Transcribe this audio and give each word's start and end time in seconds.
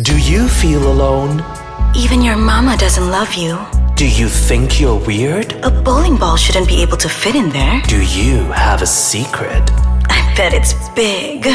Do 0.00 0.16
you 0.16 0.46
feel 0.46 0.92
alone? 0.92 1.44
Even 1.96 2.22
your 2.22 2.36
mama 2.36 2.76
doesn't 2.76 3.10
love 3.10 3.34
you. 3.34 3.58
Do 3.96 4.08
you 4.08 4.28
think 4.28 4.80
you're 4.80 4.96
weird? 4.96 5.54
A 5.64 5.70
bowling 5.72 6.16
ball 6.16 6.36
shouldn't 6.36 6.68
be 6.68 6.82
able 6.82 6.96
to 6.98 7.08
fit 7.08 7.34
in 7.34 7.50
there. 7.50 7.82
Do 7.88 8.00
you 8.00 8.44
have 8.52 8.80
a 8.80 8.86
secret? 8.86 9.68
I 10.08 10.32
bet 10.36 10.54
it's 10.54 10.72
big. 10.90 11.48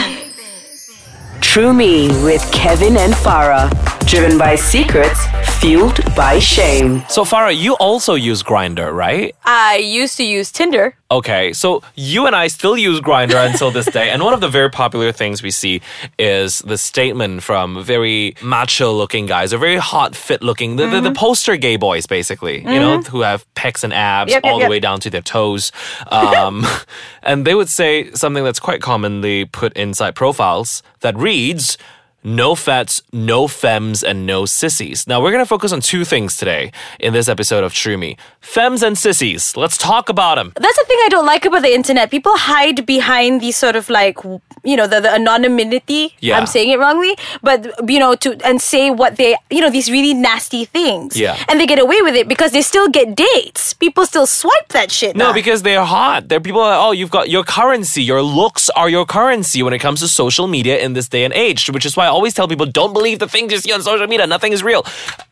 True 1.39 1.73
Me 1.73 2.09
with 2.21 2.43
Kevin 2.51 2.97
and 2.97 3.13
Farah. 3.13 3.69
Driven 4.05 4.37
by 4.37 4.55
secrets, 4.55 5.25
fueled 5.59 5.99
by 6.15 6.37
shame. 6.37 7.03
So 7.09 7.23
Farah, 7.23 7.55
you 7.57 7.73
also 7.75 8.15
use 8.15 8.43
Grindr, 8.43 8.93
right? 8.93 9.35
I 9.43 9.77
used 9.77 10.17
to 10.17 10.23
use 10.23 10.51
Tinder. 10.51 10.95
Okay, 11.09 11.53
so 11.53 11.81
you 11.95 12.27
and 12.27 12.35
I 12.35 12.47
still 12.47 12.77
use 12.77 12.99
Grindr 12.99 13.43
until 13.49 13.71
this 13.71 13.85
day, 13.85 14.09
and 14.09 14.21
one 14.23 14.33
of 14.33 14.41
the 14.41 14.49
very 14.49 14.69
popular 14.69 15.11
things 15.11 15.41
we 15.41 15.51
see 15.51 15.81
is 16.19 16.59
the 16.59 16.77
statement 16.77 17.43
from 17.43 17.83
very 17.83 18.35
macho-looking 18.43 19.25
guys, 19.25 19.53
or 19.53 19.57
very 19.57 19.77
hot, 19.77 20.15
fit-looking, 20.15 20.75
the, 20.75 20.87
the, 20.87 21.01
the 21.01 21.11
poster 21.11 21.55
gay 21.55 21.75
boys, 21.77 22.05
basically, 22.05 22.59
you 22.59 22.79
know, 22.79 23.01
who 23.01 23.21
have 23.21 23.45
pecs 23.55 23.83
and 23.83 23.93
abs 23.93 24.31
Yep, 24.31 24.43
yep, 24.43 24.51
all 24.51 24.57
the 24.57 24.63
yep. 24.63 24.69
way 24.69 24.79
down 24.79 24.99
to 25.01 25.09
their 25.09 25.21
toes, 25.21 25.71
um, 26.07 26.65
and 27.23 27.45
they 27.45 27.55
would 27.55 27.69
say 27.69 28.11
something 28.13 28.43
that's 28.43 28.59
quite 28.59 28.81
commonly 28.81 29.45
put 29.45 29.73
inside 29.73 30.13
profiles 30.15 30.83
that 30.99 31.15
reads. 31.15 31.77
No 32.23 32.55
fats, 32.55 33.01
no 33.11 33.47
femmes, 33.47 34.01
and 34.01 34.25
no 34.25 34.45
sissies. 34.45 35.07
Now, 35.07 35.21
we're 35.21 35.31
going 35.31 35.43
to 35.43 35.47
focus 35.47 35.73
on 35.73 35.81
two 35.81 36.05
things 36.05 36.37
today 36.37 36.71
in 36.99 37.11
this 37.11 37.27
episode 37.27 37.63
of 37.65 37.73
True 37.73 37.97
Me. 37.97 38.15
Femmes 38.39 38.81
and 38.81 38.97
sissies. 38.97 39.57
Let's 39.57 39.77
talk 39.77 40.07
about 40.07 40.35
them. 40.35 40.53
That's 40.55 40.77
the 40.77 40.85
thing 40.85 40.97
I 41.03 41.09
don't 41.09 41.25
like 41.25 41.43
about 41.45 41.63
the 41.63 41.73
internet. 41.73 42.11
People 42.11 42.31
hide 42.35 42.85
behind 42.85 43.41
these 43.41 43.57
sort 43.57 43.75
of 43.75 43.89
like, 43.89 44.23
you 44.63 44.77
know, 44.77 44.87
the, 44.87 45.01
the 45.01 45.09
anonymity. 45.11 46.15
Yeah. 46.21 46.37
I'm 46.37 46.47
saying 46.47 46.69
it 46.69 46.79
wrongly, 46.79 47.15
but 47.41 47.89
you 47.89 47.99
know, 47.99 48.15
to 48.15 48.37
and 48.45 48.61
say 48.61 48.89
what 48.89 49.17
they, 49.17 49.35
you 49.49 49.59
know, 49.59 49.69
these 49.69 49.91
really 49.91 50.13
nasty 50.13 50.63
things. 50.65 51.17
Yeah. 51.17 51.37
And 51.49 51.59
they 51.59 51.65
get 51.65 51.79
away 51.79 52.01
with 52.01 52.15
it 52.15 52.27
because 52.29 52.51
they 52.51 52.61
still 52.61 52.87
get 52.87 53.15
dates. 53.15 53.73
People 53.73 54.05
still 54.05 54.27
swipe 54.27 54.69
that 54.69 54.91
shit. 54.91 55.15
No, 55.15 55.27
now. 55.27 55.33
because 55.33 55.63
they're 55.63 55.83
hot. 55.83 56.29
They're 56.29 56.39
people 56.39 56.61
are, 56.61 56.87
oh, 56.87 56.91
you've 56.91 57.11
got 57.11 57.29
your 57.29 57.43
currency. 57.43 58.01
Your 58.01 58.21
looks 58.21 58.69
are 58.71 58.89
your 58.89 59.05
currency 59.05 59.61
when 59.61 59.73
it 59.73 59.79
comes 59.79 59.99
to 59.99 60.07
social 60.07 60.47
media 60.47 60.79
in 60.79 60.93
this 60.93 61.09
day 61.09 61.25
and 61.25 61.33
age, 61.33 61.69
which 61.69 61.85
is 61.85 61.97
why 61.97 62.07
always 62.13 62.33
tell 62.33 62.47
people 62.47 62.67
don't 62.81 62.93
believe 62.93 63.19
the 63.19 63.31
things 63.35 63.51
you 63.51 63.59
see 63.59 63.73
on 63.73 63.81
social 63.81 64.07
media. 64.07 64.25
Nothing 64.27 64.53
is 64.53 64.61
real. 64.63 64.83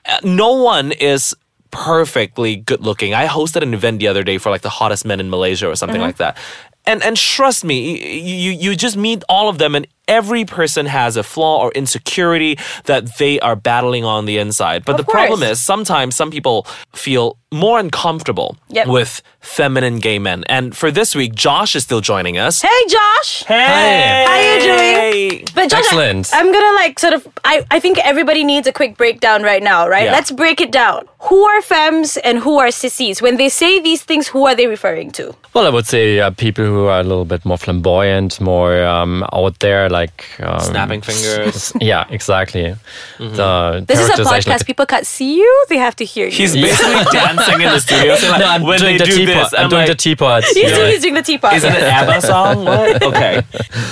Uh, 0.05 0.19
no 0.23 0.51
one 0.73 0.91
is 0.91 1.35
perfectly 1.71 2.57
good 2.57 2.81
looking. 2.81 3.13
I 3.13 3.25
hosted 3.27 3.61
an 3.63 3.73
event 3.73 3.99
the 3.99 4.07
other 4.07 4.23
day 4.23 4.37
for 4.37 4.49
like 4.49 4.61
the 4.61 4.75
hottest 4.79 5.05
men 5.05 5.19
in 5.19 5.29
Malaysia 5.29 5.67
or 5.69 5.75
something 5.75 6.01
like 6.01 6.17
that. 6.17 6.37
And 6.85 7.03
and 7.03 7.15
trust 7.15 7.63
me, 7.63 7.77
you 8.19 8.51
you 8.51 8.75
just 8.75 8.97
meet 8.97 9.23
all 9.29 9.47
of 9.47 9.57
them 9.57 9.75
and 9.75 9.87
every 10.11 10.43
person 10.45 10.85
has 10.85 11.15
a 11.17 11.23
flaw 11.23 11.63
or 11.63 11.71
insecurity 11.71 12.57
that 12.85 13.17
they 13.17 13.39
are 13.39 13.55
battling 13.55 14.03
on 14.03 14.25
the 14.25 14.37
inside. 14.37 14.83
But 14.85 14.99
Of 14.99 15.05
the 15.05 15.11
problem 15.11 15.41
is 15.41 15.59
sometimes 15.73 16.15
some 16.15 16.29
people 16.31 16.67
feel 16.93 17.37
more 17.53 17.79
uncomfortable 17.79 18.55
Yep. 18.69 18.87
with 18.87 19.21
feminine 19.41 19.99
gay 19.99 20.19
men. 20.19 20.43
And 20.47 20.75
for 20.81 20.89
this 20.91 21.15
week, 21.15 21.33
Josh 21.35 21.75
is 21.75 21.83
still 21.83 21.99
joining 22.01 22.37
us. 22.37 22.61
Hey, 22.61 22.81
Josh. 22.87 23.43
Hey! 23.43 24.23
How 24.27 24.37
you 24.47 24.57
doing? 24.69 25.47
But 25.53 25.69
Josh, 25.69 25.79
Excellent. 25.79 26.33
I, 26.33 26.39
am 26.39 26.49
gonna 26.55 26.75
like 26.81 26.99
sort 26.99 27.13
of. 27.13 27.27
I, 27.43 27.65
I 27.75 27.79
think 27.83 27.97
everybody 28.11 28.43
needs 28.51 28.67
a 28.67 28.71
quick 28.79 28.95
breakdown 28.97 29.43
right 29.43 29.63
now, 29.71 29.87
right? 29.95 30.05
Yeah. 30.05 30.17
Let's 30.17 30.31
break 30.31 30.61
it 30.61 30.71
down. 30.71 30.99
Who 31.27 31.43
are 31.51 31.61
femmes 31.61 32.17
and 32.27 32.39
who 32.39 32.53
are 32.63 32.71
sissies? 32.71 33.21
When 33.21 33.35
they 33.37 33.49
say 33.49 33.71
these 33.81 34.01
things, 34.09 34.25
who 34.33 34.41
are 34.47 34.55
they 34.55 34.67
referring 34.67 35.11
to? 35.19 35.35
Well, 35.53 35.65
I 35.67 35.69
would 35.75 35.87
say 35.87 36.19
uh, 36.19 36.31
people 36.31 36.65
who 36.65 36.85
are 36.85 37.01
a 37.01 37.07
little 37.11 37.25
bit 37.25 37.43
more 37.43 37.57
flamboyant, 37.57 38.39
more 38.39 38.73
um, 38.95 39.23
out 39.33 39.59
there, 39.59 39.89
like 39.89 40.00
um, 40.39 40.59
Snapping 40.59 41.01
fingers. 41.01 41.73
Yeah, 41.81 42.05
exactly. 42.09 42.75
The 43.19 43.83
This 43.87 43.99
is 43.99 44.09
a 44.09 44.13
podcast. 44.23 44.47
like- 44.47 44.65
People 44.65 44.85
can't 44.85 45.05
see 45.05 45.35
you; 45.37 45.65
they 45.69 45.77
have 45.77 45.95
to 45.97 46.05
hear 46.05 46.25
you. 46.27 46.31
He's 46.31 46.53
basically 46.53 47.03
dancing 47.11 47.61
in 47.61 47.69
the 47.69 47.79
studio. 47.79 48.15
So 48.15 48.29
like, 48.29 48.39
no, 48.39 48.45
I'm 48.47 48.63
when 48.63 48.79
doing 48.79 48.97
the 48.97 49.05
do 49.05 49.11
teapot. 49.17 49.35
this, 49.51 49.59
I'm, 49.59 49.69
doing 49.69 49.81
like, 49.81 49.89
the 49.89 49.95
teapot. 49.95 50.43
He's, 50.43 50.57
Yeah. 50.57 50.87
he's 50.89 51.01
doing 51.01 51.13
the 51.15 51.21
teapot. 51.21 51.53
Is 51.53 51.63
it 51.63 51.71
an 51.71 51.83
ABBA 51.99 52.21
song? 52.21 52.65
What? 52.65 53.03
Okay. 53.03 53.41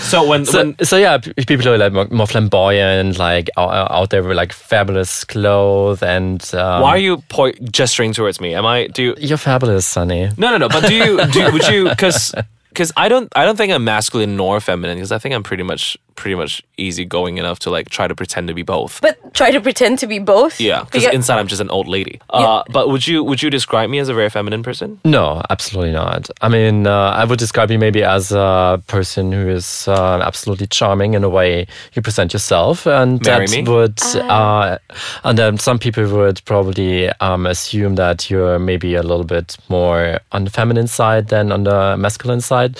So 0.01 0.27
when 0.27 0.45
So, 0.45 0.57
when 0.59 0.75
so 0.83 0.97
yeah, 0.97 1.17
people 1.17 1.67
are 1.69 1.77
like 1.77 1.93
more, 1.93 2.07
more 2.11 2.27
flamboyant, 2.27 3.17
like 3.17 3.49
out, 3.57 3.91
out 3.91 4.09
there 4.09 4.23
with 4.23 4.37
like 4.37 4.53
fabulous 4.53 5.23
clothes, 5.25 6.01
and 6.03 6.41
um, 6.55 6.81
why 6.81 6.89
are 6.91 6.97
you 6.97 7.17
po- 7.29 7.51
gesturing 7.71 8.13
towards 8.13 8.39
me? 8.39 8.55
Am 8.55 8.65
I 8.65 8.87
do 8.87 9.03
you, 9.03 9.15
You're 9.17 9.37
fabulous, 9.37 9.85
Sonny. 9.85 10.29
No, 10.37 10.51
no, 10.51 10.57
no. 10.57 10.69
But 10.69 10.87
do 10.87 10.93
you 10.95 11.25
do 11.27 11.51
would 11.51 11.67
you 11.67 11.89
cuz 11.97 12.33
cuz 12.73 12.91
I 12.97 13.09
don't 13.09 13.31
I 13.35 13.45
don't 13.45 13.55
think 13.55 13.71
I'm 13.71 13.83
masculine 13.83 14.35
nor 14.35 14.59
feminine 14.59 14.97
because 14.97 15.11
I 15.11 15.17
think 15.17 15.35
I'm 15.35 15.43
pretty 15.43 15.63
much 15.63 15.97
pretty 16.19 16.35
much 16.35 16.61
easygoing 16.77 17.37
enough 17.37 17.59
to 17.59 17.69
like 17.69 17.87
try 17.89 18.07
to 18.07 18.15
pretend 18.15 18.47
to 18.49 18.53
be 18.53 18.63
both. 18.63 18.99
but 19.01 19.15
try 19.33 19.49
to 19.51 19.61
pretend 19.61 19.99
to 19.99 20.07
be 20.07 20.19
both. 20.19 20.59
yeah, 20.59 20.83
because 20.83 21.03
Because- 21.03 21.15
inside 21.15 21.39
I'm 21.39 21.47
just 21.47 21.61
an 21.61 21.69
old 21.77 21.87
lady. 21.87 22.19
Uh, 22.29 22.63
but 22.75 22.89
would 22.91 23.07
you 23.07 23.23
would 23.23 23.41
you 23.43 23.49
describe 23.49 23.89
me 23.89 23.99
as 23.99 24.09
a 24.09 24.13
very 24.13 24.29
feminine 24.29 24.63
person? 24.63 24.99
No, 25.05 25.41
absolutely 25.49 25.93
not. 25.93 26.29
I 26.41 26.49
mean, 26.49 26.85
uh, 26.87 27.21
I 27.21 27.23
would 27.25 27.39
describe 27.39 27.71
you 27.71 27.79
maybe 27.79 28.03
as 28.03 28.31
a 28.31 28.81
person 28.87 29.31
who 29.31 29.47
is 29.59 29.87
uh, 29.87 30.19
absolutely 30.29 30.67
charming 30.67 31.13
in 31.15 31.23
a 31.23 31.29
way 31.39 31.65
you 31.93 32.01
present 32.01 32.33
yourself, 32.33 32.85
and 32.85 33.23
Marry 33.25 33.47
that 33.47 33.55
me? 33.65 33.71
would, 33.73 33.97
uh, 34.15 34.77
and 35.23 35.37
then 35.37 35.57
some 35.57 35.79
people 35.79 36.05
would 36.17 36.41
probably 36.45 37.09
um, 37.21 37.45
assume 37.45 37.95
that 37.95 38.29
you're 38.29 38.59
maybe 38.59 38.95
a 38.95 39.03
little 39.03 39.23
bit 39.25 39.57
more 39.69 40.19
on 40.31 40.43
the 40.43 40.49
feminine 40.51 40.87
side 40.87 41.27
than 41.29 41.51
on 41.51 41.63
the 41.63 41.95
masculine 41.97 42.41
side. 42.41 42.77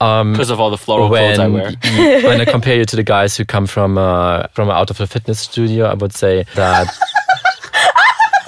Um, 0.00 0.32
Because 0.32 0.50
of 0.50 0.60
all 0.60 0.70
the 0.70 0.78
floral 0.78 1.08
clothes 1.08 1.38
I 1.38 1.46
wear. 1.48 1.72
when 2.24 2.40
I 2.40 2.44
compare 2.44 2.76
you 2.76 2.84
to 2.84 2.96
the 2.96 3.02
guys 3.04 3.36
who 3.36 3.44
come 3.44 3.66
from 3.66 3.96
uh, 3.98 4.46
from 4.52 4.68
out 4.70 4.90
of 4.90 5.00
a 5.00 5.06
fitness 5.06 5.40
studio, 5.40 5.86
I 5.86 5.94
would 5.94 6.12
say 6.12 6.44
that. 6.54 6.86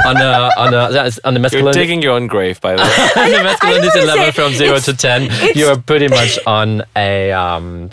On 0.07 0.17
a, 0.17 0.51
on 0.57 0.69
a, 0.75 0.93
that's- 0.93 1.19
on 1.25 1.34
the 1.34 1.39
You're 1.41 1.43
masculine, 1.43 1.75
digging 1.75 2.01
your 2.03 2.12
own 2.12 2.29
grave, 2.29 2.61
by 2.61 2.77
the 2.77 2.83
way. 2.83 3.23
on 3.25 3.31
the 3.39 3.43
masculinity 3.43 4.03
level 4.03 4.31
from 4.31 4.53
zero 4.53 4.79
to 4.79 4.95
ten, 4.95 5.29
you're 5.57 5.77
pretty 5.79 6.07
much 6.07 6.39
on 6.47 6.83
a 6.95 7.33
um. 7.33 7.91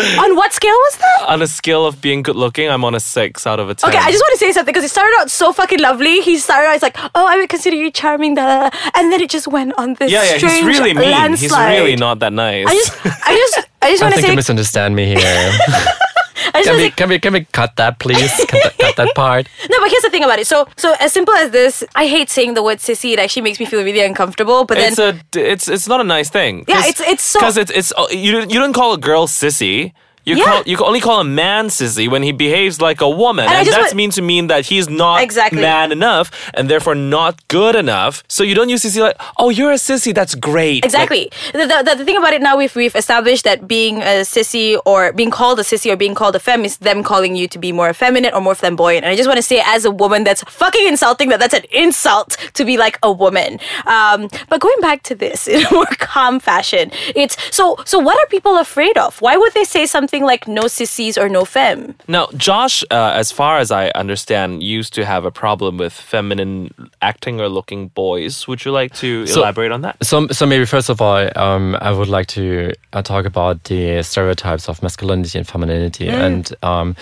On 0.24 0.36
what 0.36 0.52
scale 0.52 0.72
was 0.72 0.96
that? 0.96 1.26
on 1.28 1.42
a 1.42 1.46
scale 1.46 1.86
of 1.86 2.00
being 2.00 2.22
good 2.22 2.36
looking, 2.36 2.68
I'm 2.68 2.84
on 2.84 2.94
a 2.94 3.00
six 3.00 3.46
out 3.46 3.60
of 3.60 3.68
a 3.68 3.74
ten. 3.74 3.90
Okay, 3.90 3.98
I 3.98 4.10
just 4.10 4.22
want 4.22 4.32
to 4.32 4.38
say 4.38 4.52
something 4.52 4.72
because 4.72 4.84
it 4.84 4.88
started 4.90 5.14
out 5.20 5.30
so 5.30 5.52
fucking 5.52 5.80
lovely. 5.80 6.20
He 6.20 6.38
started 6.38 6.68
out, 6.68 6.74
it's 6.74 6.82
like, 6.82 6.96
oh, 7.14 7.26
I 7.26 7.36
would 7.36 7.48
consider 7.48 7.76
you 7.76 7.90
charming, 7.90 8.34
da, 8.34 8.46
da, 8.46 8.68
da. 8.70 8.90
and 8.94 9.12
then 9.12 9.20
it 9.20 9.30
just 9.30 9.46
went 9.46 9.74
on 9.78 9.94
this 9.94 10.10
yeah, 10.10 10.22
yeah. 10.22 10.38
strange 10.38 10.54
He's 10.54 10.78
really 10.78 10.94
mean. 10.94 11.10
landslide. 11.10 11.72
He's 11.72 11.80
really 11.80 11.96
not 11.96 12.18
that 12.20 12.32
nice. 12.32 12.66
I 12.66 12.74
just, 12.74 13.06
I 13.06 13.36
just, 13.36 13.68
I 13.82 13.90
just 13.90 14.02
want 14.02 14.14
to 14.14 14.16
think 14.16 14.26
say, 14.26 14.32
you 14.32 14.36
misunderstand 14.36 14.96
me 14.96 15.06
here. 15.06 15.52
I 16.54 16.62
can 16.62 16.76
we 16.76 16.82
to 16.82 16.84
say, 16.86 16.90
can 16.90 17.08
we 17.08 17.18
can 17.18 17.32
we 17.32 17.44
cut 17.44 17.76
that 17.76 17.98
please? 17.98 18.32
Cut 18.48 18.62
that, 18.64 18.78
cut 18.78 18.96
that 18.96 19.14
part. 19.14 19.46
no, 19.70 19.80
but 19.80 19.90
here's 19.90 20.02
the 20.02 20.10
thing 20.10 20.24
about 20.24 20.38
it. 20.38 20.46
So, 20.46 20.66
so 20.76 20.94
as 21.00 21.12
simple 21.12 21.34
as 21.34 21.50
this, 21.50 21.84
I 21.94 22.06
hate 22.06 22.30
saying 22.30 22.54
the 22.54 22.62
word 22.62 22.78
sissy. 22.78 23.12
It 23.12 23.18
actually 23.18 23.42
makes 23.42 23.60
me 23.60 23.66
feel 23.66 23.82
really 23.84 24.00
uncomfortable. 24.00 24.64
But 24.64 24.78
then, 24.78 24.92
it's 24.92 24.98
a 24.98 25.18
it's 25.34 25.68
it's 25.68 25.86
not 25.88 26.00
a 26.00 26.04
nice 26.04 26.30
thing. 26.30 26.64
Yeah, 26.68 26.80
it's- 26.86 27.00
it's 27.00 27.22
so- 27.22 27.40
because 27.40 27.56
it's 27.56 27.70
it's 27.70 27.92
you 28.10 28.40
you 28.40 28.58
don't 28.58 28.72
call 28.72 28.92
a 28.94 28.98
girl 28.98 29.26
sissy. 29.26 29.92
You 30.24 30.36
Yeah. 30.36 30.44
call 30.44 30.62
you 30.66 30.76
can 30.76 30.86
only 30.86 31.00
call 31.00 31.20
a 31.20 31.24
man 31.24 31.68
sissy 31.68 32.08
when 32.10 32.22
he 32.22 32.32
behaves 32.32 32.80
like 32.80 33.00
a 33.00 33.08
woman, 33.08 33.46
And 33.46 33.54
and, 33.54 33.66
that's 33.68 33.78
want- 33.78 33.94
mean 33.94 34.10
to 34.12 34.22
mean 34.22 34.46
that 34.48 34.66
he's 34.66 34.88
not 34.88 35.22
Exactly. 35.22 35.60
man 35.60 35.92
enough 35.92 36.30
and 36.54 36.68
therefore 36.68 36.94
not 36.94 37.34
good 37.48 37.74
enough. 37.74 38.22
So 38.28 38.42
you 38.44 38.54
don't 38.54 38.68
use 38.68 38.82
sissy 38.84 39.00
like, 39.00 39.16
oh, 39.38 39.48
you're 39.50 39.72
a 39.72 39.76
sissy. 39.88 40.14
That's 40.14 40.34
great. 40.34 40.82
Like, 40.84 40.84
Exactly. 40.84 41.30
the, 41.52 41.66
the, 41.86 41.94
the 41.96 42.04
thing 42.04 42.16
about 42.18 42.32
it 42.34 42.42
now, 42.42 42.56
we've, 42.56 42.74
we've 42.76 42.94
established 42.94 43.44
that 43.44 43.66
being 43.66 44.02
a 44.02 44.22
sissy 44.34 44.78
or 44.84 45.12
being 45.12 45.30
called 45.30 45.58
a 45.58 45.62
sissy 45.62 45.90
or 45.92 45.96
being 45.96 46.14
called 46.14 46.36
a 46.36 46.38
femme 46.38 46.64
is 46.64 46.76
them 46.78 47.02
calling 47.02 47.34
you 47.34 47.48
to 47.48 47.58
be 47.58 47.72
more 47.72 47.88
effeminate 47.90 48.34
or 48.34 48.40
more 48.40 48.54
flamboyant. 48.54 49.04
And 49.04 49.12
I 49.12 49.16
just 49.16 49.26
want 49.28 49.38
to 49.38 49.42
say, 49.42 49.62
as 49.64 49.84
a 49.84 49.90
woman, 49.90 50.24
that's 50.24 50.42
fucking 50.44 50.86
insulting 50.86 51.28
that 51.30 51.40
that's 51.40 51.54
an 51.54 51.64
insult 51.72 52.36
to 52.54 52.64
be 52.64 52.76
like 52.76 52.98
a 53.02 53.10
woman. 53.10 53.58
Um, 53.86 54.28
but 54.48 54.60
going 54.60 54.80
back 54.80 55.02
to 55.04 55.14
this 55.14 55.48
in 55.54 55.64
a 55.64 55.72
more 55.72 55.86
calm 55.98 56.40
fashion, 56.40 56.90
it's 57.14 57.36
so, 57.54 57.76
so 57.86 57.98
what 57.98 58.16
are 58.18 58.26
people 58.26 58.58
afraid 58.58 58.96
of? 58.98 59.20
Why 59.22 59.36
would 59.36 59.54
they 59.54 59.64
say 59.64 59.86
something 59.86 60.19
like 60.24 60.46
no 60.48 60.68
sissies 60.68 61.16
or 61.18 61.28
no 61.28 61.44
femme? 61.44 61.94
Now, 62.08 62.28
Josh, 62.36 62.82
uh, 62.90 63.12
as 63.14 63.32
far 63.32 63.58
as 63.58 63.70
I 63.70 63.88
understand, 63.94 64.62
used 64.62 64.94
to 64.94 65.04
have 65.04 65.24
a 65.24 65.30
problem 65.30 65.76
with 65.78 65.92
feminine 65.92 66.70
acting 67.02 67.40
or 67.40 67.48
looking 67.48 67.88
boys. 67.88 68.46
Would 68.48 68.64
you 68.64 68.72
like 68.72 68.94
to 68.96 69.26
So- 69.26 69.40
elaborate 69.40 69.72
on 69.72 69.82
that? 69.82 69.96
So, 70.02 70.26
so 70.28 70.46
maybe 70.46 70.64
first 70.66 70.88
of 70.88 71.00
all, 71.00 71.28
um, 71.36 71.76
I 71.80 71.90
would 71.92 72.08
like 72.08 72.26
to 72.28 72.72
uh, 72.92 73.02
talk 73.02 73.24
about 73.26 73.64
the 73.64 74.02
stereotypes 74.02 74.68
of 74.68 74.82
masculinity 74.82 75.38
and 75.38 75.46
femininity, 75.46 76.08
and 76.08 76.52
um, 76.62 76.96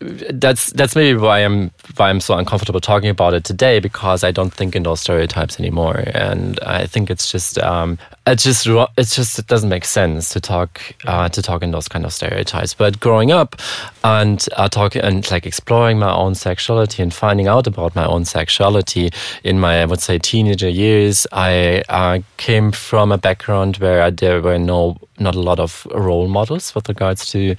that's 0.00 0.72
that's 0.72 0.96
maybe 0.96 1.18
why 1.18 1.38
I'm 1.38 1.70
why 1.96 2.10
I'm 2.10 2.20
so 2.20 2.36
uncomfortable 2.36 2.80
talking 2.80 3.08
about 3.08 3.32
it 3.32 3.44
today 3.44 3.78
because 3.78 4.24
I 4.24 4.32
don't 4.32 4.52
think 4.52 4.74
in 4.74 4.82
those 4.82 5.00
stereotypes 5.00 5.58
anymore, 5.58 6.02
and 6.14 6.58
I 6.60 6.86
think 6.86 7.10
it's 7.10 7.30
just 7.30 7.58
um, 7.58 7.98
it 8.26 8.38
just 8.38 8.66
it's 8.98 9.14
just 9.14 9.38
it 9.38 9.46
doesn't 9.46 9.68
make 9.68 9.84
sense 9.84 10.30
to 10.30 10.40
talk 10.40 10.80
uh, 11.06 11.28
to 11.28 11.40
talk 11.40 11.62
in 11.62 11.70
those 11.70 11.88
kind 11.88 12.04
of 12.04 12.12
stereotypes. 12.12 12.74
But 12.74 12.98
growing 12.98 13.30
up 13.30 13.56
and 14.02 14.44
uh, 14.56 14.68
talking 14.68 15.00
and 15.00 15.30
like 15.30 15.46
exploring 15.46 16.00
my 16.00 16.12
own 16.12 16.34
sexuality 16.34 17.02
and 17.02 17.14
finding 17.14 17.46
out 17.46 17.66
about 17.66 17.94
my 17.94 18.04
own 18.04 18.24
sexuality 18.24 19.10
in 19.44 19.60
my 19.60 19.82
I 19.82 19.86
would 19.86 20.00
say 20.00 20.18
teenager 20.18 20.68
years, 20.68 21.26
I 21.32 21.84
uh, 21.88 22.18
came 22.36 22.72
from 22.72 23.12
a 23.12 23.18
background 23.18 23.76
where 23.76 24.10
there 24.10 24.42
were 24.42 24.58
no 24.58 24.98
not 25.20 25.36
a 25.36 25.40
lot 25.40 25.60
of 25.60 25.86
role 25.94 26.26
models 26.26 26.74
with 26.74 26.88
regards 26.88 27.26
to 27.30 27.54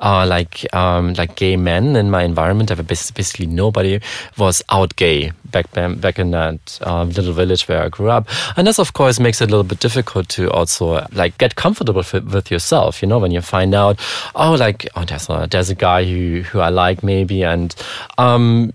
uh, 0.00 0.26
like 0.26 0.66
um, 0.74 1.14
like 1.14 1.36
gay 1.36 1.56
men 1.56 1.77
men 1.80 1.96
in 1.96 2.10
my 2.10 2.22
environment. 2.22 2.70
I 2.70 2.74
have 2.74 2.86
basically 2.86 3.46
nobody 3.46 4.00
was 4.36 4.62
out 4.70 4.96
gay 4.96 5.32
back 5.50 5.70
then, 5.72 5.94
back 6.00 6.18
in 6.18 6.30
that 6.32 6.78
uh, 6.82 7.04
little 7.04 7.32
village 7.32 7.66
where 7.68 7.82
I 7.84 7.88
grew 7.88 8.10
up, 8.10 8.28
and 8.56 8.66
this 8.66 8.78
of 8.78 8.92
course 8.92 9.18
makes 9.20 9.40
it 9.40 9.44
a 9.48 9.50
little 9.50 9.64
bit 9.64 9.80
difficult 9.80 10.28
to 10.30 10.50
also 10.50 11.06
like 11.12 11.38
get 11.38 11.54
comfortable 11.54 12.02
with, 12.12 12.12
with 12.34 12.50
yourself. 12.50 13.02
You 13.02 13.08
know, 13.08 13.18
when 13.18 13.32
you 13.32 13.40
find 13.40 13.74
out, 13.74 13.98
oh, 14.34 14.54
like 14.54 14.86
oh, 14.96 15.04
there's 15.04 15.28
a 15.30 15.46
there's 15.50 15.70
a 15.70 15.74
guy 15.74 16.04
who 16.04 16.42
who 16.42 16.60
I 16.60 16.68
like 16.70 17.02
maybe, 17.02 17.42
and 17.44 17.74
um, 18.18 18.72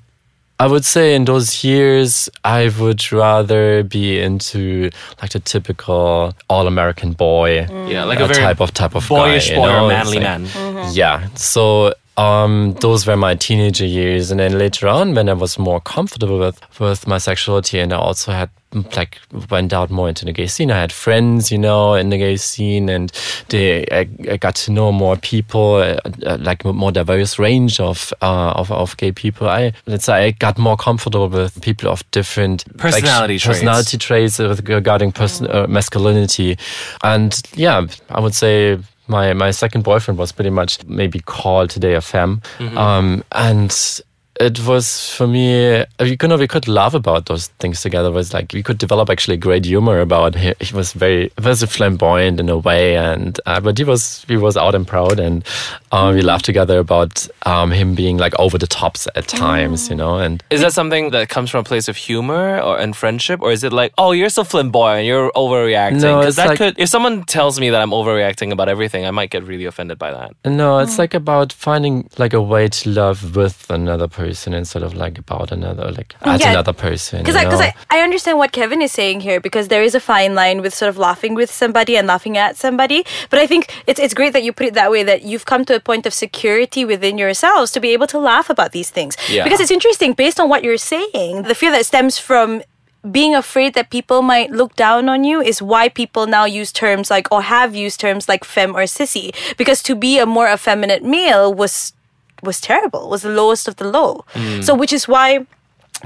I 0.59 0.67
would 0.67 0.85
say 0.85 1.13
in 1.15 1.25
those 1.25 1.63
years, 1.63 2.29
I 2.45 2.71
would 2.79 3.11
rather 3.11 3.83
be 3.83 4.19
into 4.21 4.89
like 5.21 5.31
the 5.31 5.39
typical 5.39 6.33
all-American 6.49 7.13
boy, 7.13 7.67
Yeah, 7.89 8.05
like 8.05 8.19
a 8.19 8.27
very 8.27 8.39
type 8.39 8.61
of 8.61 8.73
type 8.73 8.95
of 8.95 9.07
boyish 9.09 9.49
guy, 9.49 9.55
you 9.55 9.61
boy 9.61 9.69
or 9.69 9.81
know? 9.81 9.87
manly 9.89 10.17
It's 10.17 10.55
man. 10.55 10.75
like- 10.75 10.95
Yeah. 10.95 11.27
So 11.35 11.93
um, 12.17 12.73
those 12.81 13.07
were 13.07 13.17
my 13.17 13.35
teenager 13.35 13.85
years, 13.85 14.31
and 14.31 14.39
then 14.39 14.57
later 14.57 14.87
on, 14.87 15.15
when 15.15 15.29
I 15.29 15.33
was 15.33 15.57
more 15.57 15.81
comfortable 15.81 16.39
with 16.39 16.59
with 16.79 17.07
my 17.07 17.17
sexuality, 17.17 17.79
and 17.79 17.91
I 17.91 17.97
also 17.97 18.31
had 18.31 18.49
like 18.95 19.19
went 19.49 19.71
out 19.73 19.89
more 19.91 20.09
into 20.09 20.25
the 20.25 20.31
gay 20.31 20.47
scene. 20.47 20.71
I 20.71 20.79
had 20.79 20.91
friends, 20.91 21.51
you 21.51 21.57
know, 21.57 21.93
in 21.93 22.09
the 22.09 22.17
gay 22.17 22.37
scene, 22.37 22.89
and 22.89 23.11
they 23.49 23.85
I, 23.91 24.07
I 24.31 24.37
got 24.37 24.55
to 24.55 24.71
know 24.71 24.91
more 24.91 25.15
people, 25.17 25.75
uh, 25.75 25.99
uh, 26.25 26.37
like 26.39 26.63
more 26.65 26.91
diverse 26.91 27.39
range 27.39 27.79
of 27.79 28.13
uh, 28.21 28.53
of 28.55 28.71
of 28.71 28.95
gay 28.97 29.11
people. 29.11 29.49
I 29.49 29.73
let's 29.85 30.05
say 30.05 30.25
I 30.25 30.31
got 30.31 30.57
more 30.57 30.77
comfortable 30.77 31.29
with 31.29 31.61
people 31.61 31.89
of 31.89 32.09
different 32.11 32.65
like, 32.67 32.93
Personality 32.93 33.39
traits. 33.39 33.59
personality 33.59 33.97
traits 33.97 34.39
regarding 34.39 35.11
person 35.11 35.47
uh, 35.49 35.67
masculinity, 35.67 36.57
and 37.03 37.41
yeah, 37.55 37.85
I 38.09 38.19
would 38.19 38.35
say 38.35 38.77
my 39.07 39.33
my 39.33 39.51
second 39.51 39.83
boyfriend 39.83 40.17
was 40.17 40.31
pretty 40.31 40.49
much 40.49 40.83
maybe 40.85 41.19
called 41.19 41.69
today 41.69 41.95
a 41.95 42.01
femme, 42.01 42.41
um, 42.77 43.23
and 43.31 44.01
it 44.39 44.65
was 44.65 45.09
for 45.13 45.27
me 45.27 45.77
you 45.99 46.17
know 46.23 46.37
we 46.37 46.47
could 46.47 46.67
laugh 46.67 46.93
about 46.93 47.27
those 47.27 47.47
things 47.59 47.81
together. 47.81 48.09
It 48.09 48.13
was 48.13 48.33
like 48.33 48.51
we 48.53 48.63
could 48.63 48.77
develop 48.77 49.09
actually 49.09 49.37
great 49.37 49.65
humor 49.65 49.99
about 49.99 50.35
he, 50.35 50.53
he 50.59 50.73
was 50.75 50.93
very 50.93 51.31
very 51.37 51.55
flamboyant 51.55 52.39
in 52.39 52.49
a 52.49 52.57
way 52.57 52.97
and 52.97 53.39
uh, 53.45 53.59
but 53.59 53.77
he 53.77 53.83
was 53.83 54.25
he 54.27 54.37
was 54.37 54.57
out 54.57 54.73
and 54.73 54.87
proud 54.87 55.19
and 55.19 55.43
uh, 55.91 56.11
we 56.13 56.21
laughed 56.21 56.45
together 56.45 56.79
about 56.79 57.27
um, 57.45 57.71
him 57.71 57.93
being 57.93 58.17
like 58.17 58.33
over 58.39 58.57
the 58.57 58.65
tops 58.65 59.07
at 59.15 59.27
times 59.27 59.89
you 59.89 59.95
know 59.95 60.17
and 60.17 60.43
Is 60.49 60.61
that 60.61 60.73
something 60.73 61.11
that 61.11 61.29
comes 61.29 61.51
from 61.51 61.59
a 61.59 61.63
place 61.63 61.87
of 61.87 61.95
humor 61.95 62.59
or 62.59 62.79
and 62.79 62.95
friendship, 62.95 63.39
or 63.41 63.51
is 63.51 63.63
it 63.63 63.71
like, 63.71 63.93
oh, 63.97 64.11
you're 64.13 64.29
so 64.29 64.43
flamboyant, 64.43 65.05
you're 65.05 65.31
overreacting? 65.35 66.01
No, 66.01 66.19
Because 66.19 66.25
it's 66.27 66.35
that 66.37 66.47
like- 66.49 66.57
could, 66.57 66.79
if 66.79 66.89
someone 66.89 67.23
tells 67.23 67.59
me 67.59 67.69
that 67.69 67.81
I'm 67.81 67.91
overreacting 67.91 68.51
about 68.51 68.67
everything, 68.67 69.05
I 69.05 69.11
might 69.11 69.29
get 69.29 69.43
really 69.43 69.65
offended 69.65 69.99
by 69.99 70.11
that. 70.11 70.35
No, 70.45 70.79
it's 70.79 70.97
like 70.97 71.13
about 71.13 71.53
finding 71.53 72.09
like 72.17 72.33
a 72.33 72.41
way 72.41 72.67
to 72.67 72.89
love 72.89 73.35
with 73.35 73.69
another 73.69 74.07
person 74.07 74.22
instead 74.53 74.83
of 74.83 74.93
like 74.93 75.17
about 75.17 75.51
another 75.51 75.91
like 75.91 76.15
as 76.21 76.41
Yeah. 76.41 76.51
another 76.51 76.73
person. 76.73 77.19
Because 77.19 77.35
I, 77.35 77.45
cause? 77.45 77.61
I, 77.61 77.73
I 77.89 77.99
understand 78.01 78.37
what 78.37 78.51
Kevin 78.51 78.81
is 78.81 78.91
saying 78.91 79.21
here 79.21 79.39
because 79.39 79.67
there 79.67 79.83
is 79.83 79.95
a 79.95 79.99
fine 79.99 80.35
line 80.35 80.61
with 80.61 80.73
sort 80.73 80.89
of 80.89 80.97
laughing 80.97 81.33
with 81.33 81.51
somebody 81.51 81.97
and 81.97 82.07
laughing 82.07 82.37
at 82.37 82.55
somebody. 82.57 83.05
But 83.29 83.39
I 83.39 83.47
think 83.47 83.71
it's, 83.87 83.99
it's 83.99 84.13
great 84.13 84.33
that 84.33 84.43
you 84.43 84.53
put 84.53 84.67
it 84.67 84.73
that 84.75 84.91
way 84.91 85.03
that 85.03 85.23
you've 85.23 85.45
come 85.45 85.65
to 85.65 85.75
a 85.75 85.79
point 85.79 86.05
of 86.05 86.13
security 86.13 86.85
within 86.85 87.17
yourselves 87.17 87.71
to 87.71 87.79
be 87.79 87.89
able 87.89 88.07
to 88.07 88.19
laugh 88.19 88.49
about 88.49 88.71
these 88.71 88.89
things. 88.89 89.15
Yeah. 89.29 89.43
Because 89.43 89.59
it's 89.59 89.71
interesting, 89.71 90.13
based 90.13 90.39
on 90.39 90.49
what 90.49 90.63
you're 90.63 90.77
saying, 90.77 91.43
the 91.43 91.55
fear 91.55 91.71
that 91.71 91.85
stems 91.85 92.17
from 92.17 92.61
being 93.11 93.35
afraid 93.35 93.73
that 93.73 93.89
people 93.89 94.21
might 94.21 94.49
look 94.49 94.75
down 94.77 95.09
on 95.09 95.25
you 95.25 95.41
is 95.41 95.61
why 95.61 95.89
people 95.89 96.25
now 96.25 96.45
use 96.45 96.71
terms 96.71 97.11
like 97.11 97.27
or 97.33 97.41
have 97.41 97.75
used 97.75 97.99
terms 97.99 98.29
like 98.29 98.45
femme 98.45 98.73
or 98.77 98.83
sissy 98.83 99.35
because 99.57 99.83
to 99.83 99.93
be 99.93 100.19
a 100.19 100.25
more 100.25 100.47
effeminate 100.47 101.03
male 101.03 101.53
was 101.53 101.91
was 102.43 102.59
terrible 102.61 103.09
was 103.09 103.21
the 103.21 103.29
lowest 103.29 103.67
of 103.67 103.75
the 103.77 103.85
low 103.85 104.23
so 104.61 104.75
which 104.75 104.93
is 104.93 105.07
why 105.07 105.45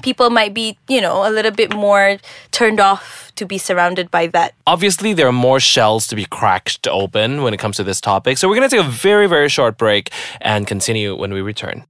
people 0.04 0.30
might 0.30 0.54
be 0.54 0.78
you 0.88 1.02
know 1.02 1.28
a 1.28 1.32
little 1.32 1.52
bit 1.52 1.74
more 1.74 2.18
turned 2.52 2.80
off 2.80 3.32
to 3.36 3.46
be 3.46 3.58
surrounded 3.58 4.10
by 4.12 4.28
that 4.28 4.54
Obviously, 4.66 5.14
there 5.14 5.28
are 5.28 5.32
more 5.50 5.60
shells 5.60 6.08
to 6.08 6.16
be 6.16 6.26
cracked 6.26 6.88
open 6.88 7.42
when 7.44 7.54
it 7.54 7.58
comes 7.58 7.78
to 7.78 7.84
this 7.84 8.02
topic. 8.02 8.38
So 8.38 8.48
we're 8.50 8.56
going 8.56 8.70
to 8.70 8.76
take 8.76 8.86
a 8.86 8.90
very, 8.90 9.28
very 9.28 9.48
short 9.50 9.78
break 9.78 10.10
and 10.42 10.68
continue 10.68 11.16
when 11.16 11.32
we 11.34 11.42
return. 11.42 11.86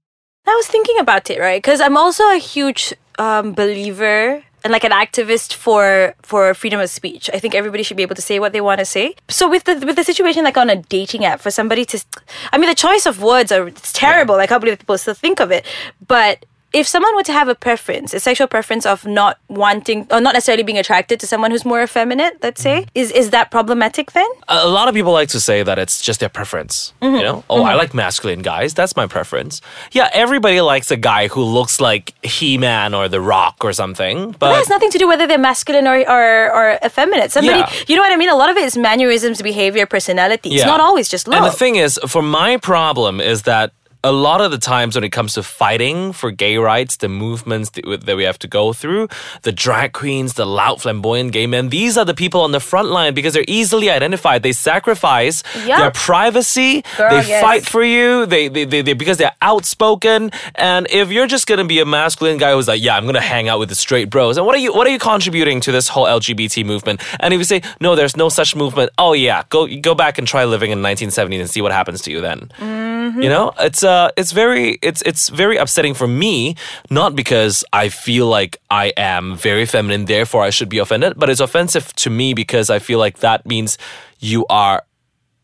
I 0.46 0.54
was 0.56 0.68
thinking 0.68 1.00
about 1.00 1.30
it, 1.30 1.40
right? 1.40 1.58
Because 1.62 1.82
I'm 1.82 1.98
also 1.98 2.24
a 2.32 2.38
huge 2.38 2.94
um, 3.18 3.54
believer 3.54 4.44
and 4.64 4.72
like 4.72 4.84
an 4.84 4.92
activist 4.92 5.54
for 5.54 6.16
for 6.22 6.54
freedom 6.54 6.80
of 6.80 6.90
speech. 6.90 7.30
I 7.34 7.40
think 7.40 7.56
everybody 7.56 7.84
should 7.84 7.98
be 7.98 8.04
able 8.04 8.16
to 8.16 8.22
say 8.22 8.40
what 8.40 8.54
they 8.54 8.62
want 8.62 8.80
to 8.80 8.86
say. 8.86 9.16
So 9.30 9.50
with 9.50 9.64
the 9.66 9.76
with 9.86 9.96
the 9.96 10.04
situation 10.04 10.44
like 10.44 10.58
on 10.58 10.70
a 10.70 10.76
dating 10.76 11.26
app 11.26 11.40
for 11.40 11.52
somebody 11.52 11.86
to, 11.86 12.04
I 12.52 12.58
mean, 12.58 12.70
the 12.70 12.76
choice 12.76 13.06
of 13.06 13.22
words 13.22 13.52
are 13.52 13.68
it's 13.68 13.94
terrible. 13.94 14.36
I 14.36 14.48
can't 14.48 14.62
believe 14.62 14.80
people 14.80 14.98
still 14.98 15.14
think 15.14 15.40
of 15.40 15.52
it, 15.52 15.66
but. 16.06 16.46
If 16.74 16.86
someone 16.88 17.16
were 17.16 17.24
to 17.24 17.32
have 17.34 17.48
a 17.48 17.56
preference, 17.56 18.14
a 18.14 18.20
sexual 18.20 18.48
preference 18.48 18.86
of 18.86 19.06
not 19.06 19.40
wanting 19.48 20.06
or 20.12 20.20
not 20.20 20.34
necessarily 20.34 20.64
being 20.64 20.78
attracted 20.78 21.20
to 21.22 21.28
someone 21.28 21.52
who's 21.52 21.64
more 21.66 21.82
effeminate, 21.82 22.38
let's 22.44 22.62
say, 22.62 22.86
is 22.94 23.10
is 23.12 23.30
that 23.30 23.52
problematic 23.52 24.12
then? 24.12 24.28
A 24.50 24.68
lot 24.68 24.88
of 24.90 24.94
people 24.94 25.14
like 25.14 25.30
to 25.30 25.40
say 25.40 25.64
that 25.64 25.80
it's 25.80 26.02
just 26.02 26.20
their 26.20 26.30
preference. 26.30 26.94
Mm-hmm. 27.02 27.16
You 27.16 27.24
know, 27.24 27.44
oh, 27.50 27.64
I 27.64 27.76
like 27.76 27.94
masculine 27.94 28.42
guys. 28.42 28.74
That's 28.74 28.96
my 28.98 29.08
preference. 29.08 29.62
Yeah, 29.94 30.10
everybody 30.14 30.60
likes 30.60 30.92
a 30.92 30.98
guy 30.98 31.30
who 31.30 31.42
looks 31.42 31.80
like 31.80 32.14
He 32.24 32.58
Man 32.58 32.94
or 32.94 33.08
The 33.08 33.22
Rock 33.22 33.64
or 33.64 33.72
something. 33.72 34.32
That 34.32 34.40
But 34.40 34.56
has 34.56 34.70
nothing 34.70 34.92
to 34.92 34.98
do 34.98 35.08
whether 35.08 35.26
they're 35.26 35.38
masculine 35.38 35.88
or, 35.88 35.98
or, 36.10 36.52
or 36.54 36.80
effeminate. 36.84 37.32
Somebody, 37.32 37.60
Yeah. 37.60 37.72
you 37.88 37.96
know 37.96 38.02
what 38.02 38.12
I 38.12 38.18
mean? 38.18 38.30
A 38.30 38.36
lot 38.36 38.50
of 38.50 38.58
it 38.58 38.66
is 38.66 38.78
mannerisms, 38.78 39.42
behavior, 39.42 39.86
personality. 39.86 40.50
It's 40.50 40.60
Yeah. 40.64 40.66
not 40.68 40.82
always 40.82 41.08
just 41.08 41.28
love. 41.30 41.38
And 41.42 41.46
the 41.52 41.58
thing 41.58 41.78
is, 41.78 41.98
for 42.08 42.22
my 42.22 42.58
problem 42.58 43.22
is 43.22 43.44
that 43.44 43.72
a 44.04 44.12
lot 44.12 44.42
of 44.42 44.52
the 44.52 44.58
times 44.58 44.96
when 44.96 45.04
it 45.04 45.12
comes 45.12 45.34
to 45.34 45.44
fighting 45.44 46.14
for 46.14 46.32
gay 46.32 46.58
rights, 46.58 46.98
the 46.98 47.10
movements 47.10 47.72
that 47.72 47.86
we- 48.18 48.24
have 48.24 48.40
to 48.40 48.48
go 48.48 48.74
through, 48.74 49.08
the 49.44 49.52
drag 49.52 49.94
queens, 49.94 50.34
the 50.34 50.46
loud, 50.46 50.82
flamboyant 50.82 51.32
gay 51.32 51.48
men, 51.48 51.70
these 51.70 51.98
are 51.98 52.04
the 52.06 52.14
people 52.14 52.42
on 52.42 52.52
the 52.52 52.60
front 52.60 52.90
line 52.90 53.14
because 53.14 53.34
they're 53.34 53.46
easily 53.48 53.90
identified. 53.90 54.44
They 54.44 54.52
sacrifice 54.52 55.44
Yeah. 55.66 55.78
their 55.80 55.92
privacy. 55.92 56.84
Girl, 56.98 57.10
they 57.22 57.28
yes. 57.28 57.42
fight 57.42 57.66
for 57.66 57.84
you. 57.84 58.26
They, 58.26 58.48
they, 58.50 58.66
they, 58.66 58.82
they 58.82 58.94
because 58.94 59.18
they're 59.18 59.36
outspoken. 59.42 60.32
And 60.56 60.88
if 60.90 61.12
you're 61.12 61.28
just 61.28 61.48
gonna 61.48 61.66
be 61.66 61.80
a 61.80 61.86
masculine 61.86 62.38
guy 62.38 62.52
who's 62.54 62.68
like, 62.68 62.82
yeah, 62.84 62.98
I'm 62.98 63.06
gonna 63.06 63.22
hang 63.22 63.48
out 63.50 63.60
with 63.60 63.70
the 63.70 63.76
straight 63.76 64.10
bros, 64.10 64.38
and 64.38 64.46
what 64.46 64.56
are 64.56 64.60
you 64.60 64.74
what 64.74 64.88
are 64.88 64.92
you 64.92 65.00
contributing 65.00 65.62
to 65.62 65.72
this 65.72 65.88
whole 65.90 66.06
LGBT 66.06 66.66
movement? 66.66 67.02
And 67.20 67.34
if 67.34 67.38
you 67.40 67.44
say 67.46 67.62
no, 67.80 67.96
there's 67.96 68.18
no 68.18 68.30
such 68.30 68.56
movement. 68.56 68.90
Oh 68.98 69.14
yeah, 69.14 69.44
go 69.50 69.68
go 69.82 69.94
back 69.96 70.18
and 70.18 70.28
try 70.28 70.44
living 70.46 70.72
in 70.72 70.80
1970 70.82 71.40
and 71.40 71.50
see 71.50 71.62
what 71.62 71.72
happens 71.72 72.02
to 72.04 72.12
you 72.12 72.22
then. 72.22 72.50
Mm. 72.60 72.97
You 73.22 73.30
know, 73.30 73.52
it's 73.60 73.84
uh, 73.84 74.10
it's 74.18 74.32
very, 74.32 74.78
it's 74.82 75.02
it's 75.04 75.30
very 75.30 75.58
upsetting 75.58 75.94
for 75.94 76.08
me, 76.08 76.56
not 76.90 77.16
because 77.16 77.64
I 77.74 77.90
feel 77.90 78.28
like 78.28 78.58
I 78.70 78.94
am 78.98 79.36
very 79.36 79.66
feminine, 79.66 80.06
therefore 80.06 80.44
I 80.44 80.50
should 80.50 80.70
be 80.70 80.80
offended, 80.80 81.14
but 81.18 81.30
it's 81.30 81.40
offensive 81.40 81.94
to 82.04 82.10
me 82.10 82.34
because 82.34 82.70
I 82.70 82.80
feel 82.80 83.00
like 83.00 83.20
that 83.20 83.46
means 83.46 83.78
you 84.20 84.46
are. 84.50 84.84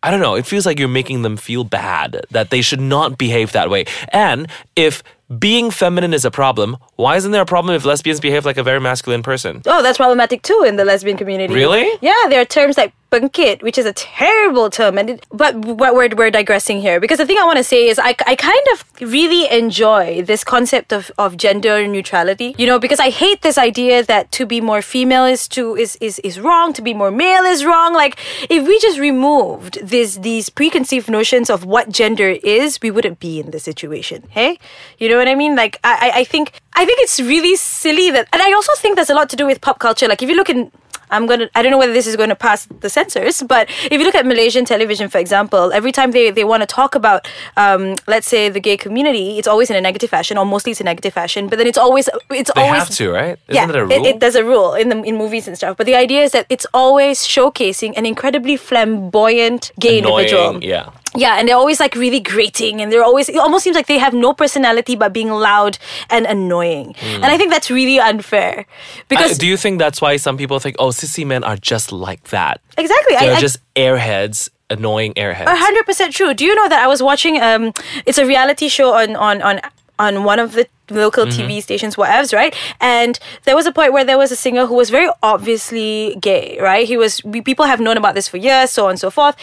I 0.05 0.12
don't 0.12 0.20
know. 0.20 0.36
It 0.36 0.46
feels 0.46 0.65
like 0.65 0.79
you're 0.79 0.89
making 0.89 1.22
them 1.22 1.38
feel 1.38 1.63
bad 1.63 2.25
that 2.32 2.50
they 2.50 2.62
should 2.62 2.82
not 2.82 3.17
behave 3.17 3.53
that 3.53 3.70
way. 3.70 3.86
And 4.12 4.48
if 4.75 5.01
being 5.39 5.72
feminine 5.72 6.13
is 6.13 6.25
a 6.25 6.32
problem, 6.32 6.77
why 6.98 7.15
isn't 7.15 7.32
there 7.32 7.41
a 7.41 7.46
problem 7.46 7.74
if 7.75 7.86
lesbians 7.86 8.20
behave 8.20 8.46
like 8.46 8.58
a 8.58 8.63
very 8.63 8.82
masculine 8.82 9.24
person? 9.24 9.62
oh, 9.65 9.82
that's 9.82 9.98
problematic 9.98 10.41
too 10.41 10.63
in 10.67 10.75
the 10.75 10.86
lesbian 10.86 11.17
community. 11.17 11.53
Really? 11.53 11.89
Yeah, 12.01 12.13
there 12.29 12.41
are 12.41 12.46
terms 12.46 12.77
like 12.77 12.93
pengkid, 13.13 13.62
which 13.62 13.77
is 13.77 13.86
a 13.86 13.93
terrible 13.93 14.70
term. 14.70 14.98
And 14.98 15.10
it, 15.12 15.25
but 15.32 15.60
but 15.62 15.96
we're, 15.96 16.10
we're 16.15 16.32
digressing 16.32 16.82
here 16.82 17.00
because 17.00 17.20
the 17.20 17.25
thing 17.25 17.38
I 17.38 17.46
want 17.46 17.58
to 17.58 17.63
say 17.63 17.88
is 17.88 18.00
I, 18.00 18.15
I 18.25 18.36
kind 18.36 18.65
of 18.74 18.84
really 19.01 19.43
enjoy 19.51 20.24
this 20.24 20.43
concept 20.43 20.91
of, 20.91 21.12
of 21.17 21.38
gender 21.38 21.88
neutrality. 21.88 22.55
You 22.58 22.67
know, 22.67 22.79
because 22.79 23.00
I 23.00 23.10
hate 23.10 23.41
this 23.41 23.58
idea 23.58 24.03
that 24.03 24.32
to 24.34 24.46
be 24.46 24.60
more 24.62 24.82
female 24.82 25.25
is 25.25 25.48
to 25.50 25.75
is, 25.75 25.98
is 26.01 26.20
is 26.20 26.39
wrong, 26.39 26.74
to 26.74 26.82
be 26.82 26.93
more 26.93 27.12
male 27.12 27.43
is 27.43 27.65
wrong. 27.65 27.93
Like 27.93 28.17
if 28.50 28.67
we 28.67 28.79
just 28.79 29.00
removed 29.00 29.79
this 29.82 30.17
these 30.17 30.50
preconceived 30.50 31.10
notions 31.10 31.50
of 31.50 31.65
what 31.65 31.89
gender 31.89 32.29
is, 32.43 32.79
we 32.82 32.91
wouldn't 32.91 33.20
be 33.20 33.39
in 33.39 33.51
this 33.51 33.63
situation. 33.63 34.24
Hey, 34.29 34.60
you 34.98 35.08
know 35.10 35.17
what 35.17 35.27
I 35.27 35.36
mean? 35.36 35.55
Like 35.55 35.79
I 35.84 35.93
I, 36.03 36.10
I 36.22 36.24
think 36.24 36.51
I 36.75 36.86
think 36.86 37.00
it's 37.01 37.20
really 37.20 37.55
silly 37.55 38.10
that, 38.12 38.27
and 38.34 38.41
I 38.41 38.51
also 38.53 38.74
think 38.75 38.96
there's 38.96 39.10
a 39.10 39.13
lot 39.13 39.29
to 39.29 39.36
do 39.36 39.46
with 39.46 39.62
pop 39.62 39.79
culture. 39.79 40.08
Like 40.08 40.22
if 40.24 40.29
you 40.29 40.36
look 40.36 40.50
in 40.50 40.72
I'm 41.13 41.25
gonna. 41.25 41.50
I 41.55 41.62
don't 41.62 41.72
know 41.72 41.77
whether 41.77 41.93
this 41.93 42.08
is 42.08 42.15
going 42.15 42.29
to 42.29 42.36
pass 42.36 42.65
the 42.86 42.89
censors, 42.89 43.41
but 43.48 43.70
if 43.86 43.93
you 43.93 44.03
look 44.03 44.15
at 44.15 44.25
Malaysian 44.25 44.65
television, 44.65 45.10
for 45.10 45.20
example, 45.20 45.72
every 45.72 45.91
time 45.91 46.12
they, 46.12 46.32
they 46.32 46.43
want 46.43 46.62
to 46.62 46.67
talk 46.67 46.96
about, 46.96 47.27
um, 47.55 47.96
let's 48.08 48.27
say 48.27 48.50
the 48.50 48.60
gay 48.60 48.77
community, 48.77 49.38
it's 49.38 49.48
always 49.48 49.70
in 49.70 49.75
a 49.75 49.82
negative 49.82 50.10
fashion, 50.10 50.38
or 50.38 50.46
mostly 50.46 50.72
it's 50.72 50.82
a 50.82 50.84
negative 50.84 51.13
fashion. 51.13 51.48
But 51.50 51.58
then 51.60 51.67
it's 51.67 51.77
always 51.77 52.10
it's 52.29 52.51
They 52.55 52.62
always 52.62 52.84
have 52.84 52.89
to, 52.89 53.12
right? 53.12 53.38
Isn't 53.48 53.70
yeah, 53.70 53.75
a 53.75 53.84
It, 53.86 53.98
rule? 53.98 54.05
it, 54.08 54.20
there's 54.20 54.36
a 54.36 54.43
rule 54.43 54.74
in 54.74 54.89
the 54.89 55.01
in 55.03 55.15
movies 55.17 55.48
and 55.48 55.55
stuff. 55.55 55.77
But 55.77 55.86
the 55.86 55.96
idea 55.96 56.24
is 56.24 56.32
that 56.32 56.46
it's 56.50 56.67
always 56.74 57.20
showcasing 57.20 57.93
an 57.96 58.05
incredibly 58.05 58.58
flamboyant 58.58 59.72
gay 59.79 60.00
individual. 60.00 60.63
Yeah. 60.63 60.89
Yeah, 61.15 61.38
and 61.38 61.48
they're 61.48 61.55
always 61.55 61.79
like 61.79 61.96
really 61.96 62.20
grating, 62.20 62.82
and 62.82 62.91
they're 62.91 63.03
always. 63.03 63.29
It 63.29 63.38
almost 63.38 63.63
seems 63.63 63.75
like 63.75 63.88
they 63.88 64.00
have 64.00 64.13
no 64.13 64.34
personality 64.34 64.96
but 64.96 65.13
being 65.13 65.29
loud 65.29 65.77
and 66.10 66.25
annoying. 66.25 66.96
And 67.03 67.25
I 67.25 67.38
think 67.38 67.51
that's 67.51 67.70
really 67.70 68.00
unfair 68.00 68.65
because 69.10 69.32
Uh, 69.34 69.36
do 69.38 69.48
you 69.48 69.58
think 69.58 69.79
that's 69.79 70.01
why 70.01 70.17
some 70.17 70.38
people 70.38 70.60
think, 70.60 70.75
oh, 70.79 70.89
sissy 70.89 71.25
men 71.25 71.43
are 71.43 71.58
just 71.58 71.91
like 71.91 72.29
that? 72.29 72.62
exactly, 72.77 73.15
They're 73.20 73.34
I, 73.34 73.38
I, 73.38 73.39
just 73.41 73.58
airheads, 73.75 74.50
annoying 74.70 75.13
airheads. 75.13 75.46
A 75.46 75.55
hundred 75.55 75.86
percent 75.86 76.13
true. 76.13 76.34
Do 76.34 76.46
you 76.46 76.55
know 76.55 76.67
that 76.70 76.82
I 76.84 76.88
was 76.88 77.01
watching? 77.03 77.39
Um, 77.41 77.74
it's 78.05 78.17
a 78.17 78.25
reality 78.25 78.67
show 78.67 78.93
on 78.93 79.15
on 79.15 79.41
on 79.41 79.62
on 80.00 80.24
one 80.24 80.39
of 80.39 80.53
the 80.53 80.67
local 80.89 81.25
mm-hmm. 81.25 81.41
TV 81.41 81.61
stations, 81.61 81.95
whatevs, 81.95 82.33
right? 82.33 82.55
And 82.81 83.19
there 83.43 83.55
was 83.55 83.65
a 83.65 83.71
point 83.71 83.93
where 83.93 84.03
there 84.03 84.17
was 84.17 84.31
a 84.31 84.35
singer 84.35 84.65
who 84.65 84.75
was 84.75 84.89
very 84.89 85.09
obviously 85.21 86.17
gay, 86.21 86.57
right? 86.61 86.87
He 86.87 86.97
was. 86.97 87.23
We, 87.23 87.41
people 87.41 87.65
have 87.65 87.79
known 87.79 87.97
about 87.97 88.15
this 88.15 88.27
for 88.27 88.37
years, 88.37 88.71
so 88.71 88.85
on 88.85 88.91
and 88.91 88.99
so 88.99 89.09
forth. 89.09 89.35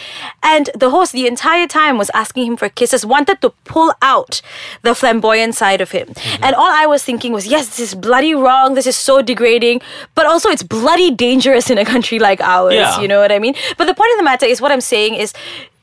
And 0.42 0.70
the 0.74 0.90
host, 0.90 1.12
the 1.12 1.26
entire 1.26 1.66
time, 1.66 1.98
was 1.98 2.10
asking 2.14 2.46
him 2.46 2.56
for 2.56 2.68
kisses, 2.68 3.06
wanted 3.06 3.40
to 3.42 3.50
pull 3.64 3.92
out 4.02 4.40
the 4.82 4.94
flamboyant 4.94 5.54
side 5.54 5.80
of 5.80 5.90
him. 5.90 6.08
Mm-hmm. 6.08 6.44
And 6.44 6.54
all 6.54 6.70
I 6.70 6.86
was 6.86 7.02
thinking 7.02 7.32
was, 7.32 7.46
yes, 7.46 7.68
this 7.68 7.80
is 7.80 7.94
bloody 7.94 8.34
wrong. 8.34 8.74
This 8.74 8.86
is 8.86 8.96
so 8.96 9.22
degrading, 9.22 9.80
but 10.14 10.26
also 10.26 10.48
it's 10.48 10.62
bloody 10.62 11.10
dangerous 11.10 11.70
in 11.70 11.78
a 11.78 11.84
country 11.84 12.18
like 12.18 12.40
ours. 12.40 12.74
Yeah. 12.74 13.00
You 13.00 13.08
know 13.08 13.20
what 13.20 13.32
I 13.32 13.38
mean? 13.38 13.54
But 13.76 13.86
the 13.86 13.94
point 13.94 14.12
of 14.12 14.18
the 14.18 14.24
matter 14.24 14.46
is, 14.46 14.60
what 14.60 14.72
I'm 14.72 14.80
saying 14.80 15.14
is 15.14 15.32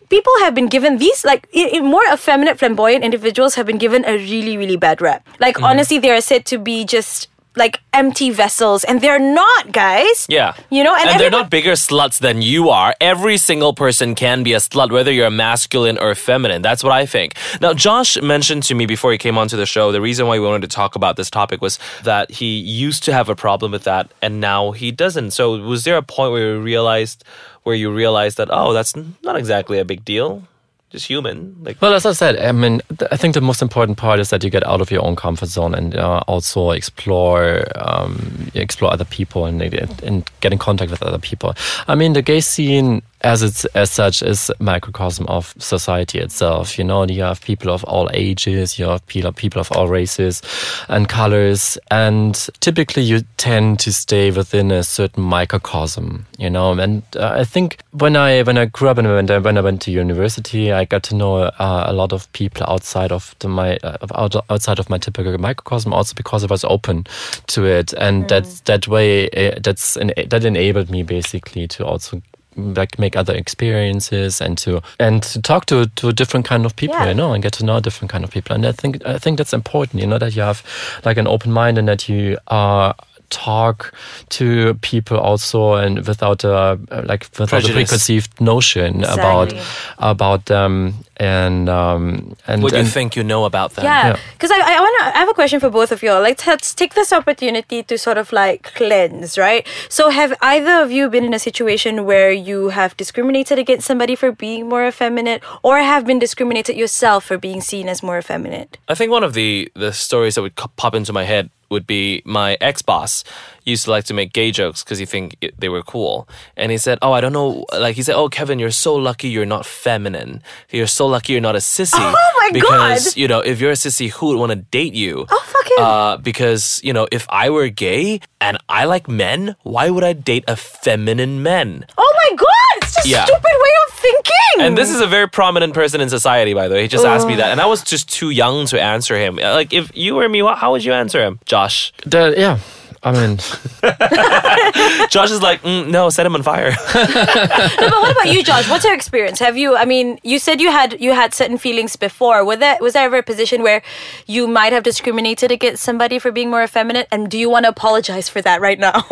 people 0.09 0.33
have 0.39 0.55
been 0.55 0.67
given 0.67 0.97
these 0.97 1.23
like 1.25 1.47
i 1.55 1.69
i- 1.75 1.81
more 1.81 2.03
effeminate 2.11 2.57
flamboyant 2.59 3.03
individuals 3.03 3.55
have 3.55 3.65
been 3.65 3.77
given 3.77 4.05
a 4.05 4.13
really 4.17 4.57
really 4.57 4.77
bad 4.77 5.01
rap. 5.01 5.27
Like 5.39 5.55
mm-hmm. 5.55 5.65
honestly 5.65 5.97
they 5.99 6.11
are 6.11 6.21
said 6.21 6.45
to 6.47 6.57
be 6.57 6.85
just 6.85 7.29
like 7.57 7.79
empty 7.93 8.29
vessels 8.29 8.83
and 8.83 9.01
they're 9.01 9.19
not 9.19 9.71
guys 9.71 10.25
Yeah. 10.29 10.53
you 10.69 10.83
know 10.83 10.95
and, 10.95 11.09
and 11.09 11.19
they're 11.19 11.31
not 11.31 11.49
bigger 11.49 11.73
sluts 11.73 12.19
than 12.19 12.41
you 12.41 12.69
are. 12.69 12.93
Every 13.01 13.37
single 13.37 13.73
person 13.73 14.15
can 14.15 14.43
be 14.43 14.53
a 14.53 14.57
slut, 14.57 14.91
whether 14.91 15.11
you're 15.11 15.29
masculine 15.31 15.97
or 15.97 16.13
feminine. 16.15 16.61
That's 16.61 16.83
what 16.83 16.93
I 16.93 17.05
think. 17.05 17.33
Now, 17.61 17.73
Josh 17.73 18.21
mentioned 18.21 18.63
to 18.63 18.75
me 18.75 18.85
before 18.85 19.11
he 19.11 19.17
came 19.17 19.37
onto 19.37 19.57
the 19.57 19.65
show, 19.65 19.91
the 19.91 20.01
reason 20.01 20.27
why 20.27 20.39
we 20.39 20.45
wanted 20.45 20.69
to 20.69 20.75
talk 20.75 20.95
about 20.95 21.15
this 21.15 21.29
topic 21.29 21.61
was 21.61 21.79
that 22.03 22.29
he 22.31 22.57
used 22.59 23.03
to 23.03 23.13
have 23.13 23.29
a 23.29 23.35
problem 23.35 23.71
with 23.71 23.83
that 23.83 24.11
and 24.21 24.39
now 24.39 24.71
he 24.71 24.91
doesn't. 24.91 25.31
So, 25.31 25.57
was 25.59 25.83
there 25.83 25.97
a 25.97 26.03
point 26.03 26.31
where 26.31 26.53
you 26.55 26.61
realized, 26.61 27.23
where 27.63 27.75
you 27.75 27.91
realized 27.91 28.37
that, 28.37 28.49
oh, 28.51 28.73
that's 28.73 28.93
not 29.23 29.35
exactly 29.35 29.79
a 29.79 29.85
big 29.85 30.05
deal? 30.05 30.43
Just 30.89 31.07
human. 31.07 31.55
Like, 31.61 31.81
Well, 31.81 31.93
as 31.93 32.05
I 32.05 32.13
said, 32.13 32.37
I 32.39 32.53
mean, 32.53 32.81
th- 32.97 33.11
I 33.11 33.17
think 33.17 33.33
the 33.33 33.41
most 33.41 33.61
important 33.61 33.97
part 33.97 34.21
is 34.21 34.29
that 34.29 34.41
you 34.43 34.49
get 34.49 34.65
out 34.65 34.79
of 34.79 34.89
your 34.89 35.03
own 35.03 35.17
comfort 35.17 35.49
zone 35.49 35.75
and 35.75 35.93
uh, 35.95 36.21
also 36.27 36.71
explore, 36.71 37.65
um, 37.75 38.49
explore 38.53 38.93
other 38.93 39.03
people 39.03 39.45
and, 39.45 39.61
and 39.61 40.31
get 40.39 40.53
in 40.53 40.57
contact 40.57 40.89
with 40.89 41.03
other 41.03 41.19
people. 41.19 41.55
I 41.89 41.95
mean, 41.95 42.13
the 42.13 42.21
gay 42.21 42.39
scene, 42.39 43.01
as 43.21 43.41
it's 43.41 43.65
as 43.65 43.89
such, 43.89 44.21
is 44.21 44.51
microcosm 44.59 45.25
of 45.27 45.53
society 45.57 46.19
itself. 46.19 46.77
You 46.77 46.83
know, 46.83 47.03
you 47.05 47.23
have 47.23 47.41
people 47.41 47.71
of 47.71 47.83
all 47.85 48.09
ages, 48.13 48.77
you 48.77 48.85
have 48.85 49.05
people 49.07 49.31
people 49.31 49.59
of 49.59 49.71
all 49.71 49.87
races 49.87 50.41
and 50.87 51.09
colors, 51.09 51.77
and 51.89 52.35
typically 52.59 53.03
you 53.03 53.21
tend 53.37 53.79
to 53.79 53.91
stay 53.91 54.29
within 54.31 54.71
a 54.71 54.83
certain 54.83 55.23
microcosm. 55.23 56.25
You 56.37 56.49
know, 56.49 56.73
and 56.73 57.03
uh, 57.15 57.35
I 57.39 57.43
think 57.43 57.77
when 57.91 58.15
I 58.15 58.43
when 58.43 58.57
I 58.57 58.65
grew 58.65 58.89
up 58.89 58.97
and 58.97 59.07
when 59.07 59.29
I, 59.31 59.37
when 59.39 59.57
I 59.57 59.61
went 59.61 59.81
to 59.83 59.91
university, 59.91 60.71
I 60.71 60.85
got 60.85 61.03
to 61.03 61.15
know 61.15 61.37
uh, 61.37 61.85
a 61.87 61.93
lot 61.93 62.13
of 62.13 62.31
people 62.33 62.65
outside 62.67 63.11
of 63.11 63.35
the, 63.39 63.49
my 63.49 63.77
uh, 63.77 64.29
outside 64.49 64.79
of 64.79 64.89
my 64.89 64.97
typical 64.97 65.37
microcosm. 65.37 65.93
Also 65.93 66.13
because 66.15 66.43
I 66.43 66.47
was 66.47 66.63
open 66.63 67.05
to 67.47 67.65
it, 67.65 67.93
and 67.93 68.29
that's 68.29 68.61
that 68.61 68.87
way 68.87 69.29
uh, 69.31 69.59
that's 69.63 69.95
that 69.95 70.45
enabled 70.45 70.91
me 70.91 71.03
basically 71.03 71.67
to 71.69 71.85
also 71.85 72.21
like 72.57 72.97
make 72.99 73.15
other 73.15 73.35
experiences 73.35 74.41
and 74.41 74.57
to 74.57 74.81
and 74.99 75.23
to 75.23 75.41
talk 75.41 75.65
to 75.67 75.85
to 75.95 76.11
different 76.11 76.45
kind 76.45 76.65
of 76.65 76.75
people 76.75 76.95
Yeah. 76.97 77.09
you 77.09 77.13
know 77.13 77.33
and 77.33 77.43
get 77.43 77.53
to 77.53 77.63
know 77.65 77.79
different 77.79 78.11
kind 78.11 78.23
of 78.23 78.31
people. 78.31 78.55
And 78.55 78.65
i 78.65 78.71
think 78.71 79.05
i 79.05 79.17
think 79.19 79.37
that's 79.37 79.53
important 79.53 80.01
you 80.01 80.07
know 80.07 80.17
that 80.17 80.35
you 80.35 80.41
have 80.41 80.63
like 81.05 81.17
an 81.19 81.27
open 81.27 81.51
mind 81.51 81.77
and 81.77 81.87
that 81.87 82.09
you 82.09 82.37
uh 82.47 82.93
talk 83.29 83.93
to 84.29 84.73
people 84.75 85.17
also 85.17 85.73
and 85.73 86.07
without 86.07 86.43
a 86.45 86.79
like 87.03 87.27
without 87.37 87.63
a 87.69 87.73
preconceived 87.73 88.39
notion 88.39 89.03
about 89.03 89.53
about 89.97 90.45
them 90.45 90.93
and 91.19 91.67
um 91.67 92.35
and, 92.47 92.61
what 92.61 92.71
do 92.71 92.77
you 92.77 92.83
and 92.83 92.91
think 92.91 93.15
you 93.15 93.23
know 93.23 93.45
about 93.45 93.73
them? 93.73 93.83
yeah 93.85 94.07
Yeah. 94.09 94.19
because 94.33 94.51
I, 94.51 94.59
I 94.59 94.79
want 94.79 94.95
to 94.99 95.05
i 95.17 95.19
have 95.19 95.29
a 95.29 95.33
question 95.33 95.59
for 95.59 95.69
both 95.69 95.91
of 95.91 96.03
you 96.03 96.11
all 96.11 96.21
like 96.21 96.45
let's 96.45 96.73
take 96.75 96.93
this 96.93 97.11
opportunity 97.11 97.81
to 97.83 97.97
sort 97.97 98.17
of 98.17 98.31
like 98.31 98.71
cleanse 98.75 99.37
right 99.37 99.67
so 99.89 100.09
have 100.09 100.33
either 100.41 100.73
of 100.83 100.91
you 100.91 101.09
been 101.09 101.23
in 101.25 101.33
a 101.33 101.39
situation 101.39 102.05
where 102.05 102.31
you 102.31 102.69
have 102.69 102.95
discriminated 102.97 103.57
against 103.57 103.87
somebody 103.87 104.15
for 104.15 104.31
being 104.31 104.69
more 104.69 104.85
effeminate 104.87 105.41
or 105.63 105.79
have 105.79 106.05
been 106.05 106.19
discriminated 106.19 106.75
yourself 106.75 107.25
for 107.25 107.37
being 107.37 107.61
seen 107.61 107.89
as 107.89 108.03
more 108.03 108.17
effeminate 108.19 108.77
I 108.87 108.95
think 108.95 109.11
one 109.11 109.23
of 109.23 109.33
the 109.33 109.71
the 109.73 109.91
stories 109.91 110.35
that 110.35 110.41
would 110.43 110.55
pop 110.55 110.93
into 110.93 111.11
my 111.13 111.23
head 111.23 111.49
would 111.69 111.85
be 111.85 112.21
my 112.23 112.57
ex 112.61 112.81
boss 112.81 113.23
used 113.65 113.83
to 113.85 113.91
like 113.91 114.05
to 114.05 114.13
make 114.13 114.31
gay 114.31 114.51
jokes 114.51 114.83
because 114.83 114.99
he 114.99 115.05
think 115.05 115.35
it, 115.41 115.59
they 115.59 115.67
were 115.67 115.83
cool, 115.83 116.25
and 116.55 116.71
he 116.71 116.77
said, 116.77 116.97
"Oh, 117.01 117.11
I 117.11 117.19
don't 117.19 117.33
know." 117.33 117.65
Like 117.77 117.97
he 117.97 118.03
said, 118.03 118.15
"Oh, 118.15 118.29
Kevin, 118.29 118.57
you're 118.59 118.71
so 118.71 118.95
lucky 118.95 119.27
you're 119.27 119.45
not 119.45 119.65
feminine. 119.65 120.41
You're 120.71 120.87
so 120.87 121.06
lucky 121.09 121.33
you're 121.33 121.41
not 121.41 121.55
a 121.55 121.59
sissy. 121.59 121.93
Oh 121.97 122.33
my 122.41 122.49
because, 122.53 123.05
God. 123.05 123.17
you 123.17 123.27
know, 123.27 123.39
if 123.39 123.59
you're 123.59 123.71
a 123.71 123.75
sissy, 123.75 124.09
who 124.09 124.27
would 124.27 124.37
want 124.39 124.51
to 124.51 124.55
date 124.57 124.93
you? 124.93 125.25
Oh, 125.29 125.43
fuck 125.45 125.65
him. 125.65 125.83
Uh, 125.83 126.17
because 126.17 126.79
you 126.83 126.93
know, 126.93 127.07
if 127.11 127.25
I 127.29 127.49
were 127.49 127.69
gay 127.69 128.19
and 128.39 128.57
I 128.69 128.85
like 128.85 129.07
men, 129.07 129.55
why 129.63 129.89
would 129.89 130.03
I 130.03 130.13
date 130.13 130.43
a 130.47 130.55
feminine 130.55 131.41
man? 131.43 131.85
oh 131.97 132.13
my 132.23 132.35
god 132.35 132.47
it's 132.83 132.95
just 132.95 133.07
Yeah. 133.07 133.25
stupid 133.25 133.43
way 133.43 133.73
of 133.87 133.93
thinking 133.93 134.33
And 134.59 134.77
this 134.77 134.89
is 134.89 135.01
a 135.01 135.07
very 135.07 135.27
prominent 135.29 135.73
person 135.73 136.01
in 136.01 136.09
society, 136.09 136.53
by 136.53 136.67
the 136.67 136.75
way. 136.75 136.81
He 136.83 136.87
just 136.87 137.05
asked 137.05 137.27
me 137.27 137.35
that, 137.35 137.51
and 137.51 137.59
I 137.61 137.65
was 137.65 137.83
just 137.83 138.09
too 138.09 138.29
young 138.29 138.65
to 138.67 138.81
answer 138.81 139.15
him. 139.17 139.35
Like, 139.37 139.73
if 139.73 139.91
you 139.95 140.15
were 140.15 140.27
me, 140.29 140.39
how 140.39 140.71
would 140.71 140.83
you 140.83 140.93
answer 140.93 141.21
him, 141.23 141.39
Josh? 141.45 141.91
the, 142.05 142.33
yeah 142.37 142.59
i 143.03 143.11
mean 143.11 143.37
Josh 145.09 145.31
is 145.31 145.41
like, 145.41 145.61
mm, 145.61 145.87
no, 145.89 146.09
set 146.09 146.25
him 146.25 146.35
on 146.35 146.43
fire. 146.43 146.71
No, 146.93 147.89
but 147.89 148.01
what 148.01 148.11
about 148.11 148.33
you, 148.33 148.43
Josh? 148.43 148.69
What's 148.69 148.83
your 148.83 148.93
experience? 148.93 149.39
Have 149.39 149.55
you? 149.57 149.75
I 149.77 149.85
mean, 149.85 150.19
you 150.23 150.39
said 150.39 150.59
you 150.59 150.69
had 150.71 150.99
you 150.99 151.13
had 151.13 151.33
certain 151.33 151.57
feelings 151.57 151.95
before. 151.95 152.43
Was 152.43 152.59
there 152.59 152.77
was 152.81 152.93
there 152.93 153.05
ever 153.05 153.17
a 153.19 153.23
position 153.23 153.61
where 153.63 153.81
you 154.25 154.47
might 154.47 154.73
have 154.73 154.83
discriminated 154.83 155.51
against 155.51 155.83
somebody 155.83 156.19
for 156.19 156.31
being 156.31 156.49
more 156.49 156.63
effeminate? 156.63 157.07
And 157.11 157.29
do 157.29 157.37
you 157.37 157.49
want 157.49 157.63
to 157.65 157.69
apologize 157.69 158.27
for 158.29 158.41
that 158.41 158.59
right 158.61 158.79
now? 158.79 159.05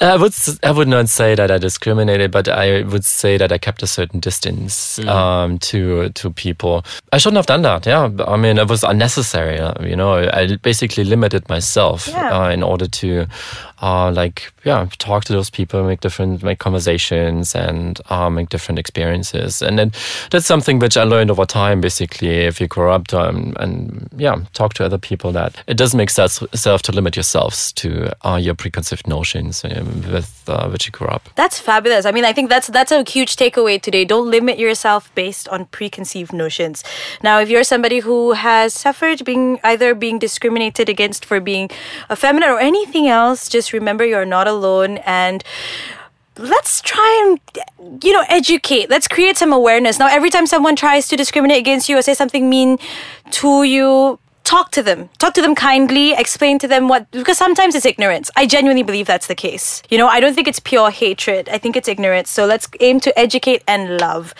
I 0.00 0.16
would 0.20 0.32
s- 0.32 0.58
I 0.62 0.70
would 0.70 0.88
not 0.88 1.08
say 1.08 1.34
that 1.34 1.50
I 1.50 1.58
discriminated, 1.58 2.30
but 2.30 2.48
I 2.48 2.82
would 2.82 3.04
say 3.04 3.36
that 3.38 3.52
I 3.52 3.58
kept 3.58 3.82
a 3.82 3.86
certain 3.86 4.20
distance 4.20 4.98
um, 5.00 5.58
to 5.70 6.10
to 6.10 6.30
people. 6.30 6.84
I 7.12 7.18
shouldn't 7.18 7.36
have 7.38 7.46
done 7.46 7.62
that. 7.62 7.86
Yeah, 7.86 8.10
I 8.26 8.36
mean 8.36 8.58
it 8.58 8.68
was 8.68 8.84
unnecessary. 8.84 9.58
uh, 9.58 9.74
You 9.82 9.96
know, 9.96 10.14
I 10.32 10.56
basically 10.62 11.04
limited 11.04 11.48
myself 11.48 12.08
Yeah. 12.08 12.25
Uh, 12.32 12.50
in 12.50 12.62
order 12.62 12.86
to 12.88 13.26
uh, 13.82 14.10
like 14.10 14.52
yeah 14.64 14.88
talk 14.98 15.24
to 15.24 15.32
those 15.32 15.50
people, 15.50 15.84
make 15.84 16.00
different 16.00 16.42
make 16.42 16.58
conversations, 16.58 17.54
and 17.54 18.00
uh, 18.10 18.30
make 18.30 18.48
different 18.48 18.78
experiences. 18.78 19.62
And 19.62 19.78
then 19.78 19.92
that's 20.30 20.46
something 20.46 20.78
which 20.78 20.96
I 20.96 21.04
learned 21.04 21.30
over 21.30 21.46
time. 21.46 21.80
Basically, 21.80 22.28
if 22.28 22.60
you 22.60 22.66
grow 22.66 22.92
up 22.92 23.12
um, 23.12 23.54
and 23.58 24.08
yeah 24.16 24.36
talk 24.52 24.74
to 24.74 24.84
other 24.84 24.98
people, 24.98 25.32
that 25.32 25.62
it 25.66 25.76
doesn't 25.76 25.98
make 25.98 26.10
sense 26.10 26.42
to 26.82 26.92
limit 26.92 27.16
yourselves 27.16 27.72
to 27.72 28.10
uh, 28.26 28.36
your 28.36 28.54
preconceived 28.54 29.06
notions 29.06 29.64
um, 29.64 30.02
with 30.12 30.42
uh, 30.48 30.68
which 30.68 30.86
you 30.86 30.92
grew 30.92 31.08
up. 31.08 31.28
that's 31.34 31.58
fabulous. 31.58 32.06
I 32.06 32.12
mean, 32.12 32.24
I 32.24 32.32
think 32.32 32.48
that's 32.48 32.68
that's 32.68 32.92
a 32.92 33.04
huge 33.08 33.36
takeaway 33.36 33.80
today. 33.80 34.04
Don't 34.04 34.30
limit 34.30 34.58
yourself 34.58 35.14
based 35.14 35.48
on 35.48 35.66
preconceived 35.66 36.32
notions. 36.32 36.84
Now, 37.22 37.40
if 37.40 37.48
you're 37.48 37.64
somebody 37.64 38.00
who 38.00 38.32
has 38.32 38.74
suffered 38.74 39.24
being 39.24 39.58
either 39.64 39.94
being 39.94 40.18
discriminated 40.18 40.88
against 40.88 41.24
for 41.24 41.40
being 41.40 41.70
effeminate 42.10 42.50
or 42.50 42.58
anything 42.58 43.08
else, 43.08 43.48
just 43.48 43.65
remember 43.72 44.04
you're 44.04 44.24
not 44.24 44.48
alone 44.48 44.98
and 44.98 45.42
let's 46.38 46.80
try 46.80 47.38
and 47.78 48.04
you 48.04 48.12
know 48.12 48.24
educate. 48.28 48.90
Let's 48.90 49.08
create 49.08 49.36
some 49.36 49.52
awareness. 49.52 49.98
Now 49.98 50.08
every 50.08 50.30
time 50.30 50.46
someone 50.46 50.76
tries 50.76 51.08
to 51.08 51.16
discriminate 51.16 51.58
against 51.58 51.88
you 51.88 51.98
or 51.98 52.02
say 52.02 52.14
something 52.14 52.48
mean 52.48 52.78
to 53.32 53.62
you 53.62 54.18
talk 54.46 54.70
to 54.70 54.82
them 54.88 55.08
talk 55.18 55.34
to 55.34 55.42
them 55.42 55.54
kindly 55.56 56.12
explain 56.24 56.56
to 56.58 56.68
them 56.72 56.86
what 56.86 57.10
because 57.10 57.36
sometimes 57.36 57.74
it's 57.74 57.84
ignorance 57.92 58.30
i 58.36 58.46
genuinely 58.46 58.84
believe 58.90 59.06
that's 59.06 59.26
the 59.26 59.34
case 59.34 59.82
you 59.90 59.98
know 59.98 60.06
i 60.06 60.20
don't 60.20 60.34
think 60.34 60.46
it's 60.46 60.60
pure 60.60 60.90
hatred 60.90 61.48
i 61.48 61.58
think 61.58 61.74
it's 61.78 61.88
ignorance 61.88 62.30
so 62.30 62.46
let's 62.46 62.68
aim 62.80 63.00
to 63.00 63.10
educate 63.18 63.60
and 63.66 63.98
love 64.00 64.32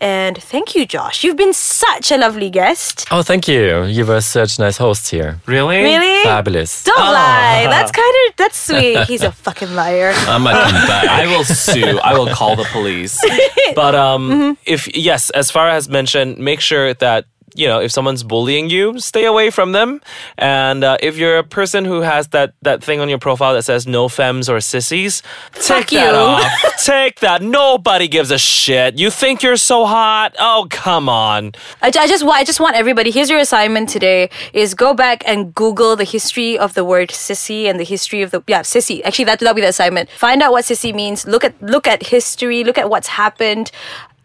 and 0.00 0.34
thank 0.52 0.74
you 0.74 0.86
josh 0.86 1.22
you've 1.24 1.36
been 1.36 1.52
such 1.52 2.10
a 2.10 2.16
lovely 2.16 2.48
guest 2.50 3.06
Oh, 3.12 3.22
thank 3.22 3.48
you. 3.48 3.84
You 3.84 4.06
were 4.06 4.20
such 4.20 4.58
nice 4.58 4.76
hosts 4.78 5.10
here. 5.10 5.40
really? 5.46 5.78
really 5.82 6.22
Fabulous. 6.24 6.84
don't 6.84 6.96
lie 6.98 7.66
that's 7.68 7.92
kind 7.92 8.14
of 8.28 8.36
that's 8.36 8.56
sweet 8.68 9.04
he's 9.10 9.22
a 9.22 9.32
fucking 9.32 9.74
liar 9.74 10.12
I'm 10.34 10.44
come 10.44 10.86
back. 10.88 11.06
I 11.08 11.26
will 11.26 11.44
sue. 11.44 11.98
I 11.98 12.12
will 12.18 12.28
call 12.28 12.56
the 12.56 12.64
police. 12.72 13.18
But 13.74 13.94
um, 13.94 14.56
if 14.66 14.82
yes, 14.96 15.30
as 15.30 15.50
Farah 15.50 15.72
has 15.72 15.88
mentioned, 15.88 16.38
make 16.38 16.60
sure 16.60 16.92
that 16.94 17.24
you 17.54 17.66
know, 17.66 17.80
if 17.80 17.92
someone's 17.92 18.22
bullying 18.22 18.70
you, 18.70 18.98
stay 18.98 19.24
away 19.24 19.50
from 19.50 19.72
them. 19.72 20.00
And 20.38 20.84
uh, 20.84 20.96
if 21.00 21.16
you're 21.16 21.38
a 21.38 21.44
person 21.44 21.84
who 21.84 22.00
has 22.00 22.28
that 22.28 22.54
that 22.62 22.82
thing 22.82 23.00
on 23.00 23.08
your 23.08 23.18
profile 23.18 23.54
that 23.54 23.62
says 23.62 23.86
no 23.86 24.08
femmes 24.08 24.48
or 24.48 24.60
sissies, 24.60 25.22
take 25.54 25.64
Fuck 25.64 25.90
that 25.90 26.14
off. 26.14 26.42
take 26.84 27.20
that. 27.20 27.42
Nobody 27.42 28.08
gives 28.08 28.30
a 28.30 28.38
shit. 28.38 28.98
You 28.98 29.10
think 29.10 29.42
you're 29.42 29.56
so 29.56 29.86
hot? 29.86 30.34
Oh, 30.38 30.66
come 30.70 31.08
on. 31.08 31.52
I, 31.82 31.88
I 31.88 32.06
just 32.06 32.24
I 32.24 32.44
just 32.44 32.60
want 32.60 32.76
everybody. 32.76 33.10
Here's 33.10 33.30
your 33.30 33.38
assignment 33.38 33.88
today: 33.88 34.30
is 34.52 34.74
go 34.74 34.94
back 34.94 35.22
and 35.26 35.54
Google 35.54 35.96
the 35.96 36.04
history 36.04 36.58
of 36.58 36.74
the 36.74 36.84
word 36.84 37.10
sissy 37.10 37.64
and 37.64 37.78
the 37.78 37.84
history 37.84 38.22
of 38.22 38.30
the 38.30 38.42
yeah 38.46 38.62
sissy. 38.62 39.02
Actually, 39.04 39.26
that 39.26 39.40
that'll 39.40 39.54
be 39.54 39.60
the 39.60 39.68
assignment. 39.68 40.10
Find 40.10 40.42
out 40.42 40.52
what 40.52 40.64
sissy 40.64 40.94
means. 40.94 41.26
Look 41.26 41.44
at 41.44 41.60
look 41.62 41.86
at 41.86 42.06
history. 42.06 42.64
Look 42.64 42.78
at 42.78 42.88
what's 42.90 43.08
happened, 43.08 43.70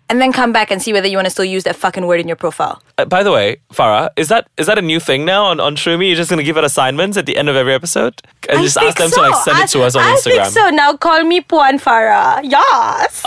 and 0.10 0.22
then 0.22 0.32
come 0.32 0.52
back 0.52 0.72
and 0.72 0.82
see 0.82 0.94
whether 0.94 1.08
you 1.08 1.18
want 1.18 1.26
to 1.26 1.30
still 1.32 1.46
use 1.46 1.64
that 1.64 1.76
fucking 1.76 2.06
word 2.06 2.20
in 2.20 2.28
your 2.28 2.36
profile. 2.36 2.82
Uh, 2.98 3.06
by 3.06 3.24
the 3.24 3.32
way, 3.32 3.58
Farah, 3.74 4.10
is 4.16 4.28
that 4.30 4.48
is 4.58 4.68
that 4.68 4.78
a 4.78 4.82
new 4.82 5.00
thing 5.00 5.26
now 5.26 5.46
on 5.46 5.60
on 5.60 5.76
True 5.76 5.98
Me? 5.98 6.08
You're 6.08 6.16
just 6.16 6.30
gonna 6.30 6.44
give 6.44 6.58
out 6.58 6.64
assignments 6.64 7.18
at 7.18 7.26
the 7.26 7.38
end 7.38 7.50
of 7.50 7.56
every 7.56 7.74
episode 7.74 8.22
and 8.50 8.60
I 8.60 8.64
just 8.64 8.78
ask 8.78 8.98
them 8.98 9.10
so. 9.10 9.24
to 9.24 9.30
like 9.30 9.44
send 9.44 9.58
I, 9.58 9.64
it 9.64 9.70
to 9.70 9.84
us 9.84 9.96
on 9.96 10.04
I 10.04 10.16
Instagram, 10.16 10.44
think 10.44 10.54
so. 10.54 10.70
Now 10.70 10.96
call 10.96 11.24
me 11.24 11.42
Puan 11.42 11.80
Farah. 11.82 12.42
Yes. 12.44 13.24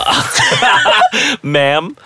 ma'am. 1.42 1.97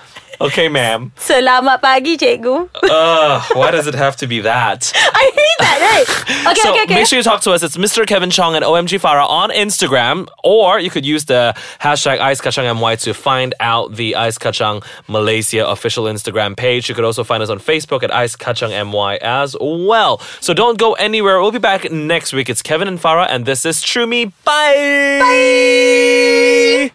Okay, 0.43 0.67
ma'am. 0.69 1.13
Selamat 1.15 1.79
pagi, 1.79 2.19
cikgu. 2.19 2.67
Ugh, 2.83 3.43
why 3.55 3.71
does 3.71 3.87
it 3.87 3.95
have 3.95 4.17
to 4.17 4.27
be 4.27 4.41
that? 4.41 4.91
I 5.15 5.31
hate 5.31 5.59
that. 5.63 5.79
Right? 5.79 6.09
Okay, 6.51 6.61
so 6.61 6.73
okay, 6.73 6.83
okay. 6.83 6.95
make 6.97 7.07
sure 7.07 7.17
you 7.17 7.23
talk 7.23 7.43
to 7.43 7.53
us. 7.53 7.63
It's 7.63 7.77
Mr. 7.77 8.05
Kevin 8.05 8.29
Chong 8.31 8.57
and 8.57 8.65
OMG 8.65 8.99
Farah 8.99 9.29
on 9.29 9.51
Instagram, 9.51 10.27
or 10.43 10.81
you 10.81 10.91
could 10.91 11.07
use 11.07 11.27
the 11.27 11.55
hashtag 11.79 12.19
Ice 12.19 12.41
Kachang 12.41 12.67
MY 12.75 12.97
to 13.07 13.15
find 13.15 13.55
out 13.61 13.95
the 13.95 14.17
Ice 14.17 14.37
Kachang 14.37 14.83
Malaysia 15.07 15.65
official 15.69 16.05
Instagram 16.11 16.57
page. 16.57 16.89
You 16.89 16.97
could 16.97 17.05
also 17.05 17.23
find 17.23 17.41
us 17.43 17.49
on 17.49 17.61
Facebook 17.61 18.03
at 18.03 18.13
Ice 18.13 18.35
Kachang 18.35 18.75
MY 18.75 19.19
as 19.23 19.55
well. 19.61 20.19
So 20.41 20.55
don't 20.55 20.77
go 20.77 20.95
anywhere. 20.95 21.41
We'll 21.41 21.53
be 21.55 21.63
back 21.63 21.91
next 21.93 22.33
week. 22.33 22.51
It's 22.51 22.63
Kevin 22.63 22.89
and 22.89 22.99
Farah, 22.99 23.27
and 23.31 23.47
this 23.47 23.65
is 23.65 23.81
True 23.81 24.09
Me. 24.09 24.27
Bye. 24.43 25.21
Bye. 25.23 26.91